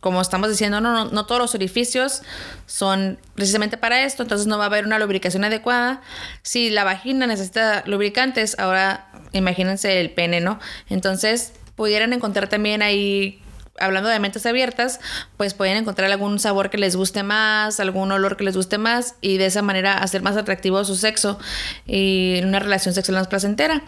como 0.00 0.20
estamos 0.20 0.48
diciendo, 0.48 0.80
no, 0.80 1.04
no, 1.04 1.26
todos 1.26 1.40
los 1.40 1.54
orificios 1.54 2.22
son 2.66 3.18
precisamente 3.34 3.76
para 3.76 4.02
esto, 4.04 4.22
entonces 4.22 4.46
no 4.46 4.56
va 4.58 4.64
a 4.64 4.66
haber 4.68 4.86
una 4.86 4.98
lubricación 4.98 5.44
adecuada. 5.44 6.00
Si 6.42 6.70
la 6.70 6.84
vagina 6.84 7.26
necesita 7.26 7.82
lubricantes, 7.86 8.58
ahora 8.58 9.10
imagínense 9.32 10.00
el 10.00 10.10
pene, 10.10 10.40
¿no? 10.40 10.58
Entonces 10.88 11.52
pudieran 11.76 12.12
encontrar 12.12 12.48
también 12.48 12.82
ahí 12.82 13.42
hablando 13.78 14.08
de 14.08 14.18
mentes 14.20 14.46
abiertas, 14.46 15.00
pues 15.36 15.54
pueden 15.54 15.76
encontrar 15.76 16.10
algún 16.10 16.38
sabor 16.38 16.70
que 16.70 16.78
les 16.78 16.96
guste 16.96 17.22
más, 17.22 17.80
algún 17.80 18.12
olor 18.12 18.36
que 18.36 18.44
les 18.44 18.56
guste 18.56 18.78
más 18.78 19.16
y 19.20 19.36
de 19.38 19.46
esa 19.46 19.62
manera 19.62 19.98
hacer 19.98 20.22
más 20.22 20.36
atractivo 20.36 20.84
su 20.84 20.96
sexo 20.96 21.38
y 21.86 22.40
una 22.42 22.60
relación 22.60 22.94
sexual 22.94 23.18
más 23.18 23.28
placentera. 23.28 23.82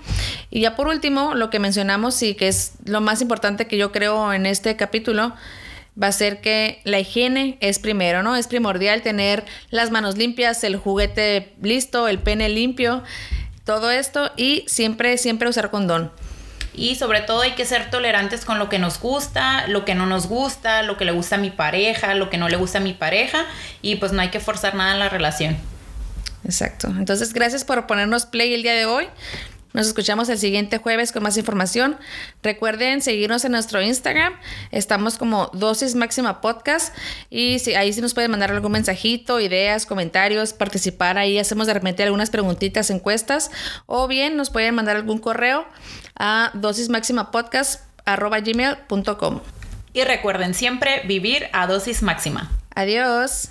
Y 0.50 0.60
ya 0.60 0.76
por 0.76 0.88
último, 0.88 1.34
lo 1.34 1.50
que 1.50 1.58
mencionamos 1.58 2.22
y 2.22 2.34
que 2.34 2.48
es 2.48 2.72
lo 2.84 3.00
más 3.00 3.20
importante 3.22 3.66
que 3.66 3.76
yo 3.76 3.92
creo 3.92 4.32
en 4.32 4.46
este 4.46 4.76
capítulo, 4.76 5.34
va 6.00 6.08
a 6.08 6.12
ser 6.12 6.40
que 6.40 6.80
la 6.84 6.98
higiene 6.98 7.56
es 7.60 7.78
primero, 7.78 8.22
¿no? 8.22 8.36
Es 8.36 8.48
primordial 8.48 9.02
tener 9.02 9.44
las 9.70 9.90
manos 9.90 10.18
limpias, 10.18 10.62
el 10.64 10.76
juguete 10.76 11.54
listo, 11.62 12.08
el 12.08 12.18
pene 12.18 12.48
limpio, 12.48 13.02
todo 13.64 13.90
esto 13.90 14.30
y 14.36 14.64
siempre, 14.66 15.16
siempre 15.16 15.48
usar 15.48 15.70
condón 15.70 16.12
y 16.76 16.94
sobre 16.96 17.20
todo 17.20 17.40
hay 17.42 17.52
que 17.52 17.64
ser 17.64 17.90
tolerantes 17.90 18.44
con 18.44 18.58
lo 18.58 18.68
que 18.68 18.78
nos 18.78 19.00
gusta, 19.00 19.66
lo 19.66 19.84
que 19.84 19.94
no 19.94 20.06
nos 20.06 20.26
gusta, 20.26 20.82
lo 20.82 20.96
que 20.96 21.04
le 21.04 21.12
gusta 21.12 21.36
a 21.36 21.38
mi 21.38 21.50
pareja, 21.50 22.14
lo 22.14 22.30
que 22.30 22.38
no 22.38 22.48
le 22.48 22.56
gusta 22.56 22.78
a 22.78 22.80
mi 22.80 22.92
pareja 22.92 23.46
y 23.82 23.96
pues 23.96 24.12
no 24.12 24.20
hay 24.20 24.30
que 24.30 24.40
forzar 24.40 24.74
nada 24.74 24.92
en 24.92 24.98
la 24.98 25.08
relación. 25.08 25.56
Exacto. 26.44 26.88
Entonces, 26.88 27.32
gracias 27.32 27.64
por 27.64 27.86
ponernos 27.86 28.26
play 28.26 28.54
el 28.54 28.62
día 28.62 28.74
de 28.74 28.86
hoy. 28.86 29.08
Nos 29.76 29.86
escuchamos 29.88 30.28
el 30.30 30.38
siguiente 30.38 30.78
jueves 30.78 31.12
con 31.12 31.22
más 31.22 31.36
información. 31.36 31.98
Recuerden 32.42 33.02
seguirnos 33.02 33.44
en 33.44 33.52
nuestro 33.52 33.82
Instagram. 33.82 34.32
Estamos 34.70 35.18
como 35.18 35.50
Dosis 35.52 35.94
Máxima 35.94 36.40
Podcast. 36.40 36.96
Y 37.28 37.58
si, 37.58 37.74
ahí 37.74 37.92
sí 37.92 38.00
nos 38.00 38.14
pueden 38.14 38.30
mandar 38.30 38.50
algún 38.50 38.72
mensajito, 38.72 39.38
ideas, 39.38 39.84
comentarios, 39.84 40.54
participar. 40.54 41.18
Ahí 41.18 41.38
hacemos 41.38 41.66
de 41.66 41.74
repente 41.74 42.02
algunas 42.02 42.30
preguntitas, 42.30 42.88
encuestas. 42.88 43.50
O 43.84 44.08
bien 44.08 44.38
nos 44.38 44.48
pueden 44.48 44.74
mandar 44.74 44.96
algún 44.96 45.18
correo 45.18 45.66
a 46.18 46.52
dosismáximapodcast.gmail.com. 46.54 49.40
Y 49.92 50.04
recuerden 50.04 50.54
siempre 50.54 51.02
vivir 51.04 51.48
a 51.52 51.66
dosis 51.66 52.02
máxima. 52.02 52.50
Adiós. 52.74 53.50